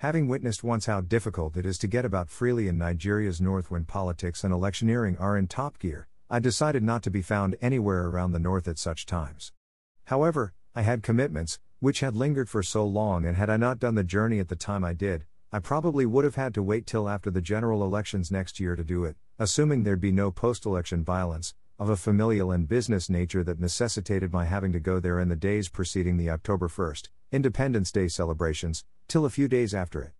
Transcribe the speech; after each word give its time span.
Having 0.00 0.28
witnessed 0.28 0.64
once 0.64 0.86
how 0.86 1.02
difficult 1.02 1.58
it 1.58 1.66
is 1.66 1.76
to 1.76 1.86
get 1.86 2.06
about 2.06 2.30
freely 2.30 2.68
in 2.68 2.78
Nigeria's 2.78 3.38
north 3.38 3.70
when 3.70 3.84
politics 3.84 4.42
and 4.42 4.50
electioneering 4.50 5.18
are 5.18 5.36
in 5.36 5.46
top 5.46 5.78
gear, 5.78 6.08
I 6.30 6.38
decided 6.38 6.82
not 6.82 7.02
to 7.02 7.10
be 7.10 7.20
found 7.20 7.54
anywhere 7.60 8.06
around 8.06 8.32
the 8.32 8.38
north 8.38 8.66
at 8.66 8.78
such 8.78 9.04
times. 9.04 9.52
However, 10.06 10.54
I 10.74 10.80
had 10.80 11.02
commitments, 11.02 11.58
which 11.80 12.00
had 12.00 12.16
lingered 12.16 12.48
for 12.48 12.62
so 12.62 12.86
long, 12.86 13.26
and 13.26 13.36
had 13.36 13.50
I 13.50 13.58
not 13.58 13.78
done 13.78 13.94
the 13.94 14.02
journey 14.02 14.38
at 14.38 14.48
the 14.48 14.56
time 14.56 14.84
I 14.84 14.94
did, 14.94 15.26
I 15.52 15.58
probably 15.58 16.06
would 16.06 16.24
have 16.24 16.36
had 16.36 16.54
to 16.54 16.62
wait 16.62 16.86
till 16.86 17.06
after 17.06 17.30
the 17.30 17.42
general 17.42 17.84
elections 17.84 18.30
next 18.30 18.58
year 18.58 18.76
to 18.76 18.82
do 18.82 19.04
it, 19.04 19.18
assuming 19.38 19.82
there'd 19.82 20.00
be 20.00 20.12
no 20.12 20.30
post 20.30 20.64
election 20.64 21.04
violence, 21.04 21.52
of 21.80 21.88
a 21.88 21.96
familial 21.96 22.52
and 22.52 22.68
business 22.68 23.08
nature 23.08 23.42
that 23.42 23.58
necessitated 23.58 24.30
my 24.34 24.44
having 24.44 24.70
to 24.70 24.78
go 24.78 25.00
there 25.00 25.18
in 25.18 25.30
the 25.30 25.34
days 25.34 25.70
preceding 25.70 26.18
the 26.18 26.28
October 26.28 26.68
1st, 26.68 27.08
Independence 27.32 27.90
Day 27.90 28.06
celebrations, 28.06 28.84
till 29.08 29.24
a 29.24 29.30
few 29.30 29.48
days 29.48 29.72
after 29.72 30.02
it. 30.02 30.12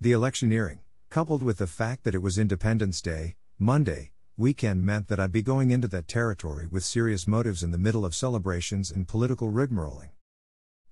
The 0.00 0.12
electioneering, 0.12 0.78
coupled 1.10 1.42
with 1.42 1.58
the 1.58 1.66
fact 1.66 2.04
that 2.04 2.14
it 2.14 2.22
was 2.22 2.38
Independence 2.38 3.02
Day, 3.02 3.36
Monday, 3.58 4.12
weekend 4.38 4.86
meant 4.86 5.08
that 5.08 5.20
I'd 5.20 5.32
be 5.32 5.42
going 5.42 5.70
into 5.70 5.86
that 5.88 6.08
territory 6.08 6.66
with 6.66 6.82
serious 6.82 7.28
motives 7.28 7.62
in 7.62 7.72
the 7.72 7.78
middle 7.78 8.06
of 8.06 8.14
celebrations 8.14 8.90
and 8.90 9.06
political 9.06 9.52
rigmaroling. 9.52 10.12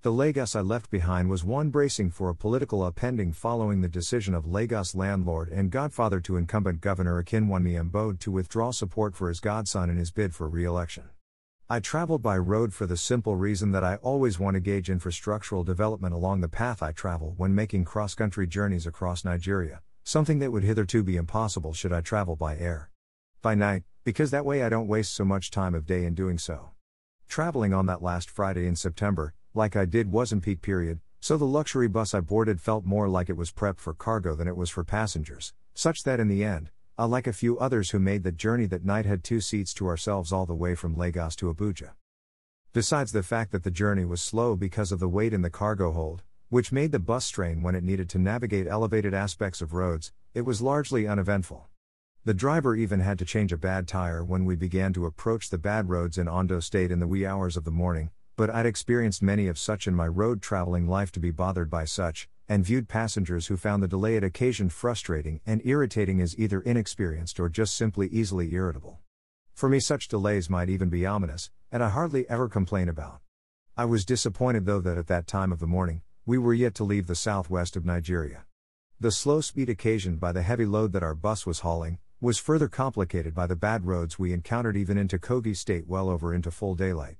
The 0.02 0.10
Lagos 0.10 0.56
I 0.56 0.62
left 0.62 0.88
behind 0.88 1.28
was 1.28 1.44
one 1.44 1.68
bracing 1.68 2.10
for 2.10 2.30
a 2.30 2.34
political 2.34 2.90
upending 2.90 3.34
following 3.34 3.82
the 3.82 3.88
decision 3.88 4.32
of 4.32 4.46
Lagos 4.46 4.94
landlord 4.94 5.50
and 5.50 5.70
godfather 5.70 6.20
to 6.20 6.38
incumbent 6.38 6.80
Governor 6.80 7.22
Akinwunmi 7.22 7.78
Ambode 7.78 8.18
to 8.20 8.30
withdraw 8.30 8.70
support 8.70 9.14
for 9.14 9.28
his 9.28 9.40
godson 9.40 9.90
in 9.90 9.98
his 9.98 10.10
bid 10.10 10.34
for 10.34 10.48
re-election. 10.48 11.10
I 11.68 11.80
traveled 11.80 12.22
by 12.22 12.38
road 12.38 12.72
for 12.72 12.86
the 12.86 12.96
simple 12.96 13.36
reason 13.36 13.72
that 13.72 13.84
I 13.84 13.96
always 13.96 14.38
want 14.38 14.54
to 14.54 14.60
gauge 14.60 14.88
infrastructural 14.88 15.66
development 15.66 16.14
along 16.14 16.40
the 16.40 16.48
path 16.48 16.82
I 16.82 16.92
travel 16.92 17.34
when 17.36 17.54
making 17.54 17.84
cross-country 17.84 18.46
journeys 18.46 18.86
across 18.86 19.22
Nigeria, 19.22 19.82
something 20.02 20.38
that 20.38 20.50
would 20.50 20.64
hitherto 20.64 21.02
be 21.02 21.16
impossible 21.16 21.74
should 21.74 21.92
I 21.92 22.00
travel 22.00 22.36
by 22.36 22.56
air 22.56 22.90
by 23.42 23.54
night, 23.54 23.82
because 24.04 24.30
that 24.30 24.46
way 24.46 24.62
I 24.62 24.70
don't 24.70 24.88
waste 24.88 25.12
so 25.12 25.26
much 25.26 25.50
time 25.50 25.74
of 25.74 25.84
day 25.84 26.06
in 26.06 26.14
doing 26.14 26.38
so. 26.38 26.70
Traveling 27.28 27.74
on 27.74 27.84
that 27.84 28.02
last 28.02 28.30
Friday 28.30 28.66
in 28.66 28.76
September, 28.76 29.34
like 29.54 29.74
I 29.76 29.84
did, 29.84 30.12
wasn't 30.12 30.44
peak 30.44 30.62
period, 30.62 31.00
so 31.20 31.36
the 31.36 31.44
luxury 31.44 31.88
bus 31.88 32.14
I 32.14 32.20
boarded 32.20 32.60
felt 32.60 32.84
more 32.84 33.08
like 33.08 33.28
it 33.28 33.36
was 33.36 33.50
prepped 33.50 33.80
for 33.80 33.92
cargo 33.92 34.34
than 34.34 34.48
it 34.48 34.56
was 34.56 34.70
for 34.70 34.84
passengers, 34.84 35.52
such 35.74 36.04
that 36.04 36.20
in 36.20 36.28
the 36.28 36.44
end, 36.44 36.70
I, 36.96 37.04
like 37.04 37.26
a 37.26 37.32
few 37.32 37.58
others 37.58 37.90
who 37.90 37.98
made 37.98 38.22
the 38.22 38.32
journey 38.32 38.66
that 38.66 38.84
night, 38.84 39.06
had 39.06 39.24
two 39.24 39.40
seats 39.40 39.74
to 39.74 39.86
ourselves 39.86 40.32
all 40.32 40.46
the 40.46 40.54
way 40.54 40.74
from 40.74 40.96
Lagos 40.96 41.34
to 41.36 41.52
Abuja. 41.52 41.90
Besides 42.72 43.10
the 43.10 43.22
fact 43.22 43.50
that 43.52 43.64
the 43.64 43.70
journey 43.70 44.04
was 44.04 44.22
slow 44.22 44.54
because 44.54 44.92
of 44.92 45.00
the 45.00 45.08
weight 45.08 45.32
in 45.32 45.42
the 45.42 45.50
cargo 45.50 45.92
hold, 45.92 46.22
which 46.50 46.72
made 46.72 46.92
the 46.92 46.98
bus 46.98 47.24
strain 47.24 47.62
when 47.62 47.74
it 47.74 47.82
needed 47.82 48.08
to 48.10 48.18
navigate 48.18 48.66
elevated 48.66 49.14
aspects 49.14 49.60
of 49.60 49.72
roads, 49.72 50.12
it 50.34 50.42
was 50.42 50.62
largely 50.62 51.08
uneventful. 51.08 51.66
The 52.24 52.34
driver 52.34 52.76
even 52.76 53.00
had 53.00 53.18
to 53.18 53.24
change 53.24 53.52
a 53.52 53.56
bad 53.56 53.88
tire 53.88 54.22
when 54.22 54.44
we 54.44 54.54
began 54.54 54.92
to 54.92 55.06
approach 55.06 55.48
the 55.48 55.58
bad 55.58 55.88
roads 55.88 56.18
in 56.18 56.28
Ondo 56.28 56.60
State 56.60 56.90
in 56.90 57.00
the 57.00 57.06
wee 57.06 57.24
hours 57.24 57.56
of 57.56 57.64
the 57.64 57.70
morning, 57.70 58.10
but 58.40 58.48
I'd 58.48 58.64
experienced 58.64 59.22
many 59.22 59.48
of 59.48 59.58
such 59.58 59.86
in 59.86 59.94
my 59.94 60.08
road 60.08 60.40
traveling 60.40 60.88
life 60.88 61.12
to 61.12 61.20
be 61.20 61.30
bothered 61.30 61.68
by 61.68 61.84
such, 61.84 62.26
and 62.48 62.64
viewed 62.64 62.88
passengers 62.88 63.48
who 63.48 63.58
found 63.58 63.82
the 63.82 63.86
delay 63.86 64.16
it 64.16 64.24
occasioned 64.24 64.72
frustrating 64.72 65.42
and 65.44 65.60
irritating 65.62 66.22
as 66.22 66.38
either 66.38 66.62
inexperienced 66.62 67.38
or 67.38 67.50
just 67.50 67.74
simply 67.74 68.08
easily 68.08 68.54
irritable. 68.54 68.98
For 69.52 69.68
me, 69.68 69.78
such 69.78 70.08
delays 70.08 70.48
might 70.48 70.70
even 70.70 70.88
be 70.88 71.04
ominous, 71.04 71.50
and 71.70 71.84
I 71.84 71.90
hardly 71.90 72.26
ever 72.30 72.48
complain 72.48 72.88
about. 72.88 73.20
I 73.76 73.84
was 73.84 74.06
disappointed 74.06 74.64
though 74.64 74.80
that 74.80 74.96
at 74.96 75.08
that 75.08 75.26
time 75.26 75.52
of 75.52 75.58
the 75.58 75.66
morning, 75.66 76.00
we 76.24 76.38
were 76.38 76.54
yet 76.54 76.74
to 76.76 76.84
leave 76.84 77.08
the 77.08 77.14
southwest 77.14 77.76
of 77.76 77.84
Nigeria. 77.84 78.46
The 78.98 79.12
slow 79.12 79.42
speed 79.42 79.68
occasioned 79.68 80.18
by 80.18 80.32
the 80.32 80.40
heavy 80.40 80.64
load 80.64 80.92
that 80.92 81.02
our 81.02 81.14
bus 81.14 81.44
was 81.44 81.58
hauling, 81.58 81.98
was 82.22 82.38
further 82.38 82.68
complicated 82.68 83.34
by 83.34 83.46
the 83.46 83.54
bad 83.54 83.84
roads 83.84 84.18
we 84.18 84.32
encountered 84.32 84.78
even 84.78 84.96
into 84.96 85.18
Kogi 85.18 85.54
State 85.54 85.86
well 85.86 86.08
over 86.08 86.32
into 86.32 86.50
full 86.50 86.74
daylight. 86.74 87.18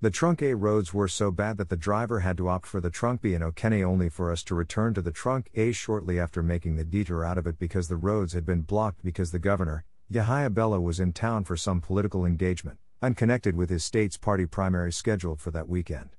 The 0.00 0.10
Trunk 0.10 0.42
A 0.42 0.54
roads 0.54 0.94
were 0.94 1.08
so 1.08 1.32
bad 1.32 1.56
that 1.56 1.70
the 1.70 1.76
driver 1.76 2.20
had 2.20 2.36
to 2.36 2.46
opt 2.46 2.66
for 2.66 2.80
the 2.80 2.88
Trunk 2.88 3.20
B 3.20 3.34
in 3.34 3.42
Okene 3.42 3.84
only 3.84 4.08
for 4.08 4.30
us 4.30 4.44
to 4.44 4.54
return 4.54 4.94
to 4.94 5.02
the 5.02 5.10
Trunk 5.10 5.50
A 5.54 5.72
shortly 5.72 6.20
after 6.20 6.40
making 6.40 6.76
the 6.76 6.84
detour 6.84 7.24
out 7.24 7.36
of 7.36 7.48
it 7.48 7.58
because 7.58 7.88
the 7.88 7.96
roads 7.96 8.32
had 8.32 8.46
been 8.46 8.60
blocked 8.60 9.02
because 9.02 9.32
the 9.32 9.40
governor, 9.40 9.84
Yahaya 10.08 10.54
Bello, 10.54 10.78
was 10.78 11.00
in 11.00 11.12
town 11.12 11.42
for 11.42 11.56
some 11.56 11.80
political 11.80 12.24
engagement, 12.24 12.78
unconnected 13.02 13.56
with 13.56 13.70
his 13.70 13.82
state's 13.82 14.16
party 14.16 14.46
primary 14.46 14.92
scheduled 14.92 15.40
for 15.40 15.50
that 15.50 15.68
weekend. 15.68 16.10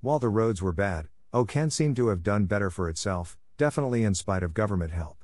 While 0.00 0.18
the 0.18 0.30
roads 0.30 0.62
were 0.62 0.72
bad, 0.72 1.08
Okene 1.34 1.72
seemed 1.72 1.96
to 1.96 2.08
have 2.08 2.22
done 2.22 2.46
better 2.46 2.70
for 2.70 2.88
itself, 2.88 3.36
definitely 3.58 4.02
in 4.02 4.14
spite 4.14 4.42
of 4.42 4.54
government 4.54 4.92
help. 4.92 5.22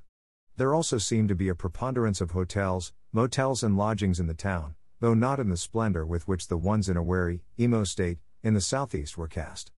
There 0.55 0.75
also 0.75 0.99
seemed 0.99 1.31
to 1.31 1.35
be 1.35 1.49
a 1.49 1.55
preponderance 1.55 2.21
of 2.21 2.33
hotels, 2.33 2.93
motels, 3.11 3.63
and 3.63 3.79
lodgings 3.79 4.21
in 4.21 4.27
the 4.27 4.35
town, 4.35 4.75
though 5.01 5.15
not 5.15 5.41
in 5.41 5.49
the 5.49 5.57
splendor 5.57 6.07
with 6.07 6.29
which 6.29 6.49
the 6.49 6.57
ones 6.57 6.89
in 6.89 6.97
Owerri, 6.97 7.41
Imo 7.59 7.85
State, 7.85 8.19
in 8.43 8.55
the 8.55 8.61
southeast 8.61 9.19
were 9.19 9.29
cast. 9.29 9.73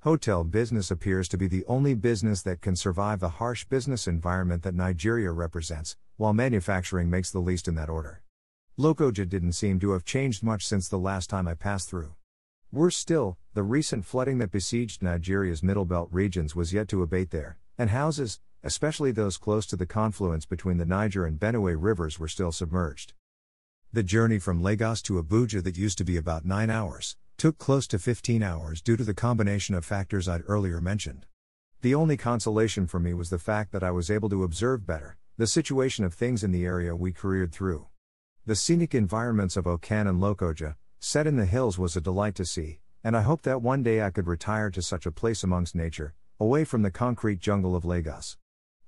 Hotel 0.00 0.44
business 0.44 0.90
appears 0.90 1.28
to 1.28 1.36
be 1.36 1.48
the 1.48 1.64
only 1.66 1.94
business 1.94 2.42
that 2.42 2.60
can 2.60 2.76
survive 2.76 3.18
the 3.18 3.28
harsh 3.40 3.64
business 3.64 4.06
environment 4.06 4.62
that 4.62 4.74
Nigeria 4.74 5.32
represents, 5.32 5.96
while 6.16 6.32
manufacturing 6.32 7.10
makes 7.10 7.30
the 7.30 7.40
least 7.40 7.66
in 7.66 7.74
that 7.74 7.88
order. 7.88 8.22
Lokoja 8.78 9.26
didn't 9.26 9.52
seem 9.52 9.80
to 9.80 9.92
have 9.92 10.04
changed 10.04 10.42
much 10.42 10.66
since 10.66 10.88
the 10.88 10.98
last 10.98 11.30
time 11.30 11.48
I 11.48 11.54
passed 11.54 11.88
through. 11.88 12.14
Worse 12.70 12.96
still, 12.96 13.38
the 13.54 13.62
recent 13.62 14.04
flooding 14.04 14.38
that 14.38 14.50
besieged 14.50 15.02
Nigeria's 15.02 15.62
middle 15.62 15.86
belt 15.86 16.08
regions 16.12 16.54
was 16.54 16.74
yet 16.74 16.86
to 16.88 17.02
abate 17.02 17.30
there, 17.30 17.56
and 17.78 17.90
houses, 17.90 18.38
especially 18.62 19.12
those 19.12 19.38
close 19.38 19.64
to 19.66 19.76
the 19.76 19.86
confluence 19.86 20.44
between 20.44 20.76
the 20.76 20.84
Niger 20.84 21.24
and 21.24 21.40
Benue 21.40 21.76
rivers, 21.78 22.18
were 22.18 22.28
still 22.28 22.52
submerged. 22.52 23.14
The 23.96 24.02
journey 24.02 24.38
from 24.38 24.62
Lagos 24.62 25.00
to 25.04 25.14
Abuja, 25.14 25.64
that 25.64 25.78
used 25.78 25.96
to 25.96 26.04
be 26.04 26.18
about 26.18 26.44
9 26.44 26.68
hours, 26.68 27.16
took 27.38 27.56
close 27.56 27.86
to 27.86 27.98
15 27.98 28.42
hours 28.42 28.82
due 28.82 28.94
to 28.94 29.04
the 29.04 29.14
combination 29.14 29.74
of 29.74 29.86
factors 29.86 30.28
I'd 30.28 30.42
earlier 30.46 30.82
mentioned. 30.82 31.24
The 31.80 31.94
only 31.94 32.18
consolation 32.18 32.86
for 32.86 33.00
me 33.00 33.14
was 33.14 33.30
the 33.30 33.38
fact 33.38 33.72
that 33.72 33.82
I 33.82 33.90
was 33.90 34.10
able 34.10 34.28
to 34.28 34.44
observe 34.44 34.86
better 34.86 35.16
the 35.38 35.46
situation 35.46 36.04
of 36.04 36.12
things 36.12 36.44
in 36.44 36.52
the 36.52 36.66
area 36.66 36.94
we 36.94 37.10
careered 37.10 37.54
through. 37.54 37.86
The 38.44 38.54
scenic 38.54 38.94
environments 38.94 39.56
of 39.56 39.64
Okan 39.64 40.06
and 40.06 40.20
Lokoja, 40.20 40.74
set 41.00 41.26
in 41.26 41.36
the 41.36 41.46
hills, 41.46 41.78
was 41.78 41.96
a 41.96 42.02
delight 42.02 42.34
to 42.34 42.44
see, 42.44 42.80
and 43.02 43.16
I 43.16 43.22
hoped 43.22 43.44
that 43.44 43.62
one 43.62 43.82
day 43.82 44.02
I 44.02 44.10
could 44.10 44.26
retire 44.26 44.70
to 44.72 44.82
such 44.82 45.06
a 45.06 45.10
place 45.10 45.42
amongst 45.42 45.74
nature, 45.74 46.12
away 46.38 46.64
from 46.64 46.82
the 46.82 46.90
concrete 46.90 47.40
jungle 47.40 47.74
of 47.74 47.86
Lagos. 47.86 48.36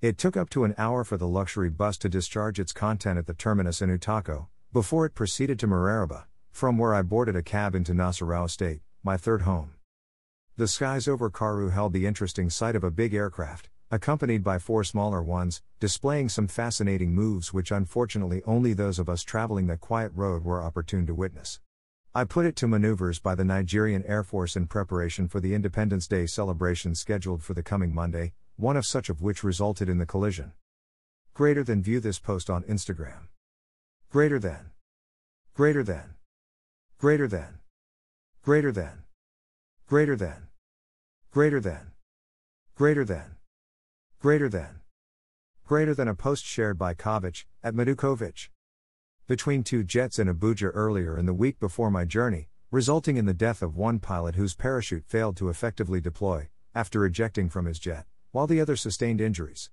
It 0.02 0.18
took 0.18 0.36
up 0.36 0.50
to 0.50 0.64
an 0.64 0.74
hour 0.76 1.02
for 1.02 1.16
the 1.16 1.26
luxury 1.26 1.70
bus 1.70 1.97
to 1.97 2.10
discharge 2.10 2.60
its 2.60 2.74
content 2.74 3.18
at 3.18 3.26
the 3.26 3.32
terminus 3.32 3.80
in 3.80 3.88
Utako, 3.88 4.48
before 4.70 5.06
it 5.06 5.14
proceeded 5.14 5.58
to 5.58 5.66
Mararaba, 5.66 6.24
from 6.50 6.76
where 6.76 6.94
I 6.94 7.00
boarded 7.00 7.34
a 7.34 7.42
cab 7.42 7.74
into 7.74 7.94
Nasarawa 7.94 8.50
State, 8.50 8.82
my 9.02 9.16
third 9.16 9.42
home. 9.42 9.72
The 10.58 10.68
skies 10.68 11.08
over 11.08 11.30
Karu 11.30 11.72
held 11.72 11.94
the 11.94 12.04
interesting 12.04 12.50
sight 12.50 12.76
of 12.76 12.84
a 12.84 12.90
big 12.90 13.14
aircraft, 13.14 13.70
accompanied 13.90 14.44
by 14.44 14.58
four 14.58 14.84
smaller 14.84 15.22
ones, 15.22 15.62
displaying 15.80 16.28
some 16.28 16.48
fascinating 16.48 17.14
moves 17.14 17.54
which 17.54 17.70
unfortunately 17.70 18.42
only 18.44 18.74
those 18.74 18.98
of 18.98 19.08
us 19.08 19.22
traveling 19.22 19.68
that 19.68 19.80
quiet 19.80 20.12
road 20.14 20.44
were 20.44 20.62
opportune 20.62 21.06
to 21.06 21.14
witness. 21.14 21.60
I 22.14 22.24
put 22.24 22.44
it 22.44 22.54
to 22.56 22.68
maneuvers 22.68 23.18
by 23.20 23.34
the 23.34 23.44
Nigerian 23.44 24.04
Air 24.04 24.22
Force 24.22 24.54
in 24.54 24.66
preparation 24.66 25.28
for 25.28 25.40
the 25.40 25.54
Independence 25.54 26.06
Day 26.06 26.26
celebration 26.26 26.94
scheduled 26.94 27.42
for 27.42 27.54
the 27.54 27.62
coming 27.62 27.94
Monday, 27.94 28.34
one 28.56 28.76
of 28.76 28.84
such 28.84 29.08
of 29.08 29.22
which 29.22 29.42
resulted 29.42 29.88
in 29.88 29.96
the 29.96 30.04
collision. 30.04 30.52
Greater 31.32 31.64
than 31.64 31.82
view 31.82 32.00
this 32.00 32.18
post 32.18 32.50
on 32.50 32.64
Instagram. 32.64 33.28
Greater 34.10 34.38
than. 34.38 34.70
Greater 35.54 35.82
than. 35.82 36.14
Greater 36.96 37.28
than. 37.28 37.58
Greater 38.42 38.72
than. 38.72 39.04
Greater 39.86 40.16
than. 40.16 40.48
Greater 41.30 41.60
than. 41.60 41.92
Greater 42.74 43.04
than. 43.04 43.36
Greater 44.18 44.48
than. 44.48 44.80
Greater 45.66 45.94
than 45.94 46.09
a 46.09 46.15
post 46.15 46.47
shared 46.47 46.78
by 46.78 46.94
Kovich 46.94 47.44
at 47.62 47.74
Madukovich. 47.74 48.48
Between 49.27 49.62
two 49.62 49.84
jets 49.84 50.18
in 50.18 50.27
Abuja 50.27 50.71
earlier 50.72 51.18
in 51.18 51.27
the 51.27 51.34
week 51.34 51.60
before 51.60 51.91
my 51.91 52.06
journey, 52.06 52.48
resulting 52.71 53.18
in 53.18 53.27
the 53.27 53.34
death 53.34 53.60
of 53.60 53.77
one 53.77 53.98
pilot 53.98 54.36
whose 54.36 54.54
parachute 54.54 55.04
failed 55.04 55.36
to 55.36 55.50
effectively 55.50 56.00
deploy 56.00 56.48
after 56.74 57.04
ejecting 57.04 57.50
from 57.50 57.66
his 57.66 57.78
jet 57.78 58.06
while 58.33 58.47
the 58.47 58.62
other 58.62 58.74
sustained 58.74 59.21
injuries. 59.21 59.68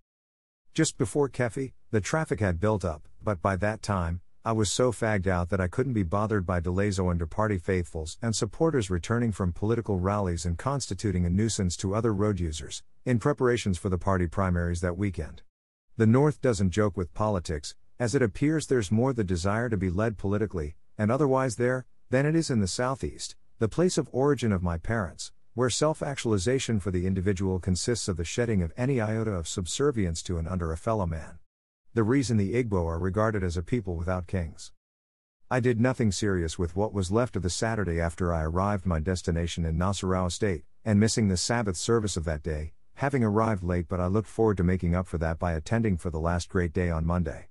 Just 0.74 0.98
before 0.98 1.30
Keffi, 1.30 1.72
the 1.92 2.02
traffic 2.02 2.42
had 2.42 2.60
built 2.60 2.84
up, 2.84 3.08
but 3.24 3.42
by 3.42 3.56
that 3.56 3.82
time, 3.82 4.20
I 4.48 4.52
was 4.52 4.72
so 4.72 4.92
fagged 4.92 5.26
out 5.26 5.50
that 5.50 5.60
I 5.60 5.68
couldn't 5.68 5.94
be 5.94 6.04
bothered 6.04 6.46
by 6.46 6.60
delays 6.60 7.00
owing 7.00 7.18
to 7.18 7.26
party 7.26 7.58
faithfuls 7.58 8.20
and 8.22 8.36
supporters 8.36 8.92
returning 8.92 9.32
from 9.32 9.52
political 9.52 10.00
rallies 10.00 10.46
and 10.46 10.56
constituting 10.56 11.26
a 11.26 11.32
nuisance 11.32 11.76
to 11.78 11.96
other 11.96 12.14
road 12.14 12.40
users, 12.40 12.84
in 13.06 13.18
preparations 13.18 13.80
for 13.80 13.90
the 13.90 13.98
party 13.98 14.28
primaries 14.28 14.82
that 14.82 15.00
weekend. 15.00 15.42
The 15.98 16.06
North 16.06 16.42
doesn't 16.42 16.70
joke 16.70 16.96
with 16.96 17.16
politics, 17.16 17.74
as 18.00 18.14
it 18.14 18.22
appears 18.22 18.68
there's 18.68 18.92
more 18.92 19.14
the 19.14 19.24
desire 19.24 19.68
to 19.68 19.78
be 19.78 19.90
led 19.90 20.16
politically, 20.16 20.76
and 20.96 21.12
otherwise 21.12 21.56
there, 21.56 21.88
than 22.12 22.28
it 22.28 22.36
is 22.36 22.52
in 22.52 22.60
the 22.60 22.68
Southeast, 22.68 23.36
the 23.58 23.68
place 23.68 23.98
of 23.98 24.10
origin 24.12 24.52
of 24.52 24.62
my 24.62 24.78
parents, 24.78 25.32
where 25.56 25.72
self 25.72 26.04
actualization 26.04 26.80
for 26.80 26.92
the 26.92 27.08
individual 27.08 27.60
consists 27.60 28.08
of 28.08 28.18
the 28.18 28.24
shedding 28.24 28.62
of 28.62 28.72
any 28.78 29.02
iota 29.02 29.32
of 29.32 29.48
subservience 29.48 30.22
to 30.22 30.38
and 30.38 30.48
under 30.48 30.72
a 30.72 30.78
fellow 30.78 31.08
man. 31.08 31.40
The 31.96 32.04
reason 32.04 32.36
the 32.36 32.62
Igbo 32.62 32.86
are 32.88 33.00
regarded 33.00 33.42
as 33.42 33.56
a 33.56 33.64
people 33.64 33.96
without 33.96 34.28
kings. 34.28 34.74
I 35.50 35.62
did 35.62 35.80
nothing 35.80 36.12
serious 36.12 36.60
with 36.60 36.76
what 36.76 36.94
was 36.94 37.10
left 37.10 37.38
of 37.38 37.42
the 37.42 37.50
Saturday 37.50 38.02
after 38.02 38.34
I 38.34 38.44
arrived 38.44 38.86
my 38.86 39.00
destination 39.00 39.64
in 39.64 39.78
Nasarawa 39.78 40.30
State, 40.30 40.66
and 40.84 41.00
missing 41.00 41.30
the 41.30 41.38
Sabbath 41.38 41.78
service 41.78 42.18
of 42.18 42.26
that 42.26 42.44
day, 42.44 42.74
having 42.96 43.24
arrived 43.24 43.64
late 43.64 43.88
but 43.88 44.02
I 44.02 44.08
looked 44.08 44.28
forward 44.28 44.58
to 44.58 44.64
making 44.66 44.94
up 44.94 45.08
for 45.08 45.18
that 45.20 45.40
by 45.40 45.54
attending 45.54 45.96
for 45.96 46.10
the 46.10 46.20
last 46.20 46.50
great 46.50 46.74
day 46.74 46.90
on 46.90 47.06
Monday. 47.06 47.48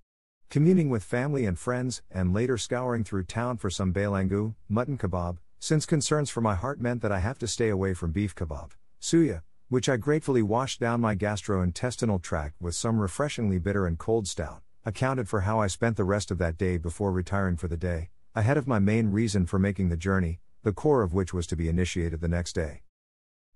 Communing 0.50 0.90
with 0.90 1.02
family 1.02 1.46
and 1.46 1.58
friends, 1.58 2.02
and 2.10 2.34
later 2.34 2.58
scouring 2.58 3.02
through 3.02 3.24
town 3.24 3.56
for 3.56 3.70
some 3.70 3.94
balangu, 3.94 4.54
mutton 4.68 4.98
kebab, 4.98 5.38
since 5.58 5.86
concerns 5.86 6.28
for 6.28 6.42
my 6.42 6.54
heart 6.54 6.82
meant 6.82 7.00
that 7.00 7.12
I 7.12 7.20
have 7.20 7.38
to 7.38 7.46
stay 7.46 7.70
away 7.70 7.94
from 7.94 8.12
beef 8.12 8.34
kebab, 8.34 8.72
suya, 9.00 9.40
which 9.68 9.88
I 9.88 9.96
gratefully 9.96 10.42
washed 10.42 10.80
down 10.80 11.00
my 11.00 11.16
gastrointestinal 11.16 12.20
tract 12.20 12.54
with 12.60 12.74
some 12.74 12.98
refreshingly 12.98 13.58
bitter 13.58 13.86
and 13.86 13.98
cold 13.98 14.28
stout, 14.28 14.62
accounted 14.84 15.28
for 15.28 15.40
how 15.40 15.58
I 15.60 15.66
spent 15.66 15.96
the 15.96 16.04
rest 16.04 16.30
of 16.30 16.38
that 16.38 16.58
day 16.58 16.76
before 16.76 17.10
retiring 17.10 17.56
for 17.56 17.68
the 17.68 17.76
day, 17.76 18.10
ahead 18.34 18.56
of 18.56 18.68
my 18.68 18.78
main 18.78 19.10
reason 19.10 19.46
for 19.46 19.58
making 19.58 19.88
the 19.88 19.96
journey, 19.96 20.40
the 20.62 20.72
core 20.72 21.02
of 21.02 21.14
which 21.14 21.32
was 21.32 21.46
to 21.46 21.56
be 21.56 21.68
initiated 21.68 22.20
the 22.20 22.28
next 22.28 22.54
day. 22.54 22.82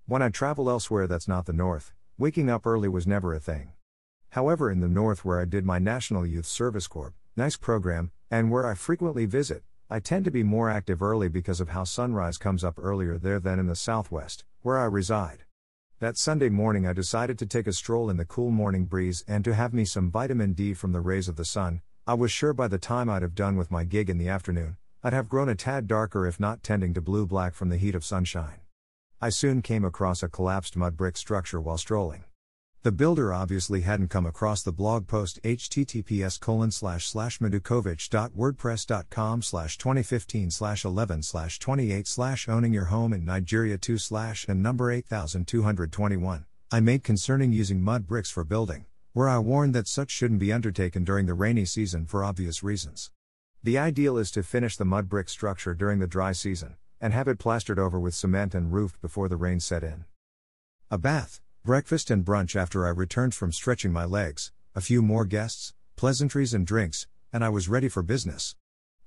When 0.05 0.21
I 0.21 0.29
travel 0.29 0.69
elsewhere 0.69 1.05
that's 1.05 1.27
not 1.27 1.45
the 1.45 1.53
North, 1.53 1.93
waking 2.17 2.49
up 2.49 2.65
early 2.65 2.87
was 2.87 3.05
never 3.05 3.33
a 3.33 3.39
thing. 3.39 3.73
However, 4.31 4.71
in 4.71 4.79
the 4.79 4.87
North, 4.87 5.23
where 5.23 5.39
I 5.39 5.45
did 5.45 5.65
my 5.65 5.79
National 5.79 6.25
Youth 6.25 6.45
Service 6.45 6.87
Corps, 6.87 7.13
nice 7.35 7.57
program, 7.57 8.11
and 8.31 8.51
where 8.51 8.65
I 8.65 8.73
frequently 8.73 9.25
visit, 9.25 9.63
I 9.89 9.99
tend 9.99 10.25
to 10.25 10.31
be 10.31 10.43
more 10.43 10.69
active 10.69 11.01
early 11.01 11.29
because 11.29 11.59
of 11.59 11.69
how 11.69 11.83
sunrise 11.83 12.37
comes 12.37 12.63
up 12.63 12.75
earlier 12.77 13.17
there 13.17 13.39
than 13.39 13.59
in 13.59 13.67
the 13.67 13.75
Southwest, 13.75 14.43
where 14.61 14.77
I 14.77 14.85
reside. 14.85 15.45
That 16.01 16.17
Sunday 16.17 16.47
morning, 16.47 16.87
I 16.87 16.93
decided 16.93 17.37
to 17.39 17.45
take 17.45 17.67
a 17.67 17.73
stroll 17.73 18.09
in 18.09 18.15
the 18.15 18.23
cool 18.23 18.51
morning 18.51 18.85
breeze 18.85 19.21
and 19.27 19.43
to 19.43 19.53
have 19.53 19.73
me 19.73 19.83
some 19.83 20.09
vitamin 20.09 20.53
D 20.53 20.73
from 20.73 20.93
the 20.93 21.01
rays 21.01 21.27
of 21.27 21.35
the 21.35 21.43
sun. 21.43 21.81
I 22.07 22.13
was 22.13 22.31
sure 22.31 22.53
by 22.53 22.69
the 22.69 22.77
time 22.77 23.09
I'd 23.09 23.21
have 23.21 23.35
done 23.35 23.57
with 23.57 23.69
my 23.69 23.83
gig 23.83 24.09
in 24.09 24.17
the 24.17 24.29
afternoon, 24.29 24.77
I'd 25.03 25.11
have 25.11 25.27
grown 25.27 25.49
a 25.49 25.55
tad 25.55 25.87
darker 25.87 26.25
if 26.25 26.39
not 26.39 26.63
tending 26.63 26.93
to 26.93 27.01
blue 27.01 27.27
black 27.27 27.53
from 27.53 27.67
the 27.67 27.75
heat 27.75 27.95
of 27.95 28.05
sunshine. 28.05 28.61
I 29.19 29.27
soon 29.27 29.61
came 29.61 29.83
across 29.83 30.23
a 30.23 30.29
collapsed 30.29 30.77
mud 30.77 30.95
brick 30.95 31.17
structure 31.17 31.59
while 31.59 31.77
strolling. 31.77 32.23
The 32.81 32.93
builder 32.93 33.33
obviously 33.33 33.81
hadn't 33.81 34.07
come 34.07 34.25
across 34.25 34.63
the 34.63 34.71
blog 34.71 35.05
post 35.05 35.43
https 35.43 36.39
colon 36.39 36.71
slash 36.71 37.07
slash 37.07 37.39
madukovich.wordpress.com 37.39 39.41
slash 39.41 39.77
2015 39.77 40.49
slash 40.49 40.85
11 40.85 41.23
slash 41.23 41.59
28 41.59 42.07
slash 42.07 42.47
owning 42.47 42.71
your 42.71 42.85
home 42.85 43.11
in 43.11 43.25
Nigeria 43.25 43.77
2 43.77 43.97
slash 43.97 44.45
and 44.47 44.63
number 44.63 44.93
8221 44.93 46.45
I 46.71 46.79
made 46.79 47.03
concerning 47.03 47.51
using 47.51 47.81
mud 47.81 48.07
bricks 48.07 48.29
for 48.29 48.45
building, 48.45 48.85
where 49.11 49.27
I 49.27 49.39
warned 49.39 49.75
that 49.75 49.89
such 49.89 50.09
shouldn't 50.09 50.39
be 50.39 50.53
undertaken 50.53 51.03
during 51.03 51.25
the 51.25 51.33
rainy 51.33 51.65
season 51.65 52.05
for 52.05 52.23
obvious 52.23 52.63
reasons. 52.63 53.11
The 53.61 53.77
ideal 53.77 54.17
is 54.17 54.31
to 54.31 54.41
finish 54.41 54.77
the 54.77 54.85
mud 54.85 55.09
brick 55.09 55.27
structure 55.27 55.73
during 55.73 55.99
the 55.99 56.07
dry 56.07 56.31
season, 56.31 56.77
and 57.01 57.11
have 57.11 57.27
it 57.27 57.39
plastered 57.39 57.77
over 57.77 57.99
with 57.99 58.13
cement 58.13 58.55
and 58.55 58.71
roofed 58.71 59.01
before 59.01 59.27
the 59.27 59.35
rain 59.35 59.59
set 59.59 59.83
in. 59.83 60.05
A 60.89 60.97
bath 60.97 61.41
Breakfast 61.65 62.09
and 62.09 62.23
brunch 62.23 62.55
after 62.55 62.87
I 62.87 62.89
returned 62.89 63.35
from 63.35 63.51
stretching 63.51 63.91
my 63.91 64.05
legs, 64.05 64.53
a 64.75 64.81
few 64.81 65.01
more 65.01 65.25
guests, 65.25 65.73
pleasantries 65.97 66.53
and 66.53 66.65
drinks, 66.65 67.05
and 67.33 67.43
I 67.43 67.49
was 67.49 67.67
ready 67.67 67.89
for 67.89 68.01
business. 68.01 68.55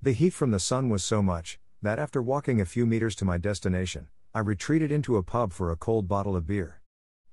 The 0.03 0.13
heat 0.13 0.35
from 0.35 0.51
the 0.51 0.61
sun 0.61 0.91
was 0.91 1.03
so 1.03 1.23
much, 1.23 1.59
that 1.81 1.99
after 1.99 2.21
walking 2.21 2.61
a 2.61 2.67
few 2.67 2.85
meters 2.85 3.15
to 3.17 3.25
my 3.25 3.39
destination, 3.39 4.09
I 4.35 4.41
retreated 4.41 4.93
into 4.93 5.17
a 5.17 5.23
pub 5.23 5.55
for 5.55 5.71
a 5.71 5.77
cold 5.77 6.07
bottle 6.09 6.37
of 6.37 6.47
beer. 6.47 6.83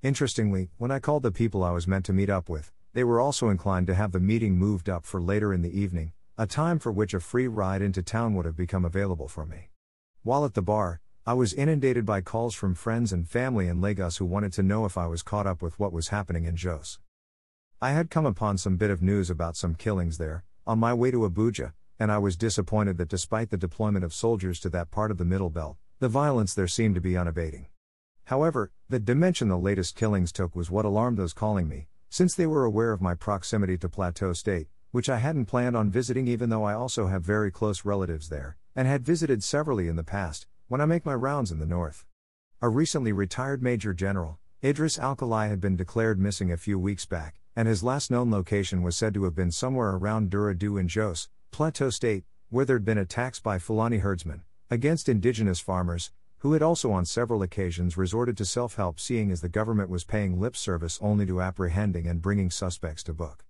Interestingly, 0.02 0.70
when 0.78 0.90
I 0.90 1.00
called 1.00 1.22
the 1.22 1.30
people 1.30 1.62
I 1.62 1.70
was 1.70 1.86
meant 1.86 2.06
to 2.06 2.14
meet 2.14 2.30
up 2.30 2.48
with, 2.48 2.72
they 2.94 3.04
were 3.04 3.20
also 3.20 3.50
inclined 3.50 3.88
to 3.88 3.94
have 3.94 4.12
the 4.12 4.20
meeting 4.20 4.56
moved 4.56 4.88
up 4.88 5.04
for 5.04 5.20
later 5.20 5.52
in 5.52 5.60
the 5.60 5.78
evening, 5.78 6.12
a 6.38 6.46
time 6.46 6.78
for 6.78 6.90
which 6.90 7.12
a 7.12 7.20
free 7.20 7.46
ride 7.46 7.82
into 7.82 8.02
town 8.02 8.34
would 8.36 8.46
have 8.46 8.56
become 8.56 8.86
available 8.86 9.28
for 9.28 9.44
me. 9.44 9.68
While 10.22 10.46
at 10.46 10.54
the 10.54 10.62
bar, 10.62 11.02
I 11.26 11.34
was 11.34 11.52
inundated 11.52 12.06
by 12.06 12.22
calls 12.22 12.54
from 12.54 12.74
friends 12.74 13.12
and 13.12 13.28
family 13.28 13.68
in 13.68 13.82
Lagos 13.82 14.16
who 14.16 14.24
wanted 14.24 14.54
to 14.54 14.62
know 14.62 14.86
if 14.86 14.96
I 14.96 15.06
was 15.06 15.22
caught 15.22 15.46
up 15.46 15.60
with 15.60 15.78
what 15.78 15.92
was 15.92 16.08
happening 16.08 16.46
in 16.46 16.56
Jos. 16.56 16.98
I 17.78 17.90
had 17.90 18.08
come 18.08 18.24
upon 18.24 18.56
some 18.56 18.78
bit 18.78 18.90
of 18.90 19.02
news 19.02 19.28
about 19.28 19.54
some 19.54 19.74
killings 19.74 20.16
there, 20.16 20.44
on 20.66 20.78
my 20.78 20.94
way 20.94 21.10
to 21.10 21.28
Abuja, 21.28 21.74
and 21.98 22.10
I 22.10 22.16
was 22.16 22.38
disappointed 22.38 22.96
that 22.96 23.10
despite 23.10 23.50
the 23.50 23.58
deployment 23.58 24.02
of 24.02 24.14
soldiers 24.14 24.58
to 24.60 24.70
that 24.70 24.90
part 24.90 25.10
of 25.10 25.18
the 25.18 25.26
Middle 25.26 25.50
Belt, 25.50 25.76
the 25.98 26.08
violence 26.08 26.54
there 26.54 26.66
seemed 26.66 26.94
to 26.94 27.02
be 27.02 27.18
unabating. 27.18 27.66
However, 28.24 28.72
the 28.88 28.98
dimension 28.98 29.48
the 29.48 29.58
latest 29.58 29.96
killings 29.96 30.32
took 30.32 30.56
was 30.56 30.70
what 30.70 30.86
alarmed 30.86 31.18
those 31.18 31.34
calling 31.34 31.68
me, 31.68 31.88
since 32.08 32.34
they 32.34 32.46
were 32.46 32.64
aware 32.64 32.92
of 32.92 33.02
my 33.02 33.14
proximity 33.14 33.76
to 33.76 33.90
Plateau 33.90 34.32
State, 34.32 34.68
which 34.90 35.10
I 35.10 35.18
hadn't 35.18 35.46
planned 35.46 35.76
on 35.76 35.90
visiting 35.90 36.26
even 36.28 36.48
though 36.48 36.64
I 36.64 36.72
also 36.72 37.08
have 37.08 37.22
very 37.22 37.50
close 37.50 37.84
relatives 37.84 38.30
there, 38.30 38.56
and 38.74 38.88
had 38.88 39.04
visited 39.04 39.44
severally 39.44 39.86
in 39.86 39.96
the 39.96 40.02
past, 40.02 40.46
when 40.70 40.80
I 40.80 40.86
make 40.86 41.04
my 41.04 41.16
rounds 41.16 41.50
in 41.50 41.58
the 41.58 41.66
north. 41.66 42.04
A 42.62 42.68
recently 42.68 43.10
retired 43.10 43.60
Major 43.60 43.92
General, 43.92 44.38
Idris 44.62 45.00
Alkali 45.00 45.48
had 45.48 45.60
been 45.60 45.74
declared 45.74 46.20
missing 46.20 46.52
a 46.52 46.56
few 46.56 46.78
weeks 46.78 47.06
back, 47.06 47.40
and 47.56 47.66
his 47.66 47.82
last 47.82 48.08
known 48.08 48.30
location 48.30 48.80
was 48.80 48.96
said 48.96 49.12
to 49.14 49.24
have 49.24 49.34
been 49.34 49.50
somewhere 49.50 49.96
around 49.96 50.30
Dura-Du 50.30 50.76
in 50.76 50.86
Jos, 50.86 51.28
Plateau 51.50 51.90
State, 51.90 52.22
where 52.50 52.64
there'd 52.64 52.84
been 52.84 52.98
attacks 52.98 53.40
by 53.40 53.58
Fulani 53.58 53.98
herdsmen 53.98 54.44
against 54.70 55.08
indigenous 55.08 55.58
farmers, 55.58 56.12
who 56.38 56.52
had 56.52 56.62
also 56.62 56.92
on 56.92 57.04
several 57.04 57.42
occasions 57.42 57.96
resorted 57.96 58.36
to 58.36 58.44
self 58.44 58.76
help, 58.76 59.00
seeing 59.00 59.32
as 59.32 59.40
the 59.40 59.48
government 59.48 59.90
was 59.90 60.04
paying 60.04 60.38
lip 60.38 60.54
service 60.54 61.00
only 61.02 61.26
to 61.26 61.40
apprehending 61.40 62.06
and 62.06 62.22
bringing 62.22 62.48
suspects 62.48 63.02
to 63.02 63.12
book. 63.12 63.44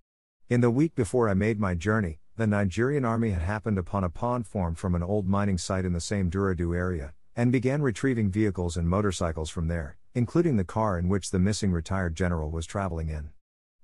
In 0.49 0.61
the 0.61 0.71
week 0.71 0.95
before 0.95 1.29
I 1.29 1.35
made 1.35 1.59
my 1.59 1.75
journey, 1.75 2.20
the 2.37 2.47
Nigerian 2.47 3.05
army 3.05 3.31
had 3.31 3.41
happened 3.41 3.77
upon 3.77 4.03
a 4.03 4.09
pond 4.09 4.47
formed 4.47 4.77
from 4.77 4.95
an 4.95 5.03
old 5.03 5.27
mining 5.27 5.57
site 5.57 5.85
in 5.85 5.93
the 5.93 5.99
same 5.99 6.29
Dura-Du 6.29 6.73
area, 6.73 7.13
and 7.35 7.51
began 7.51 7.81
retrieving 7.81 8.31
vehicles 8.31 8.77
and 8.77 8.87
motorcycles 8.87 9.49
from 9.49 9.67
there, 9.67 9.97
including 10.13 10.57
the 10.57 10.63
car 10.63 10.97
in 10.97 11.09
which 11.09 11.31
the 11.31 11.39
missing 11.39 11.71
retired 11.71 12.15
general 12.15 12.49
was 12.49 12.65
traveling 12.65 13.09
in. 13.09 13.29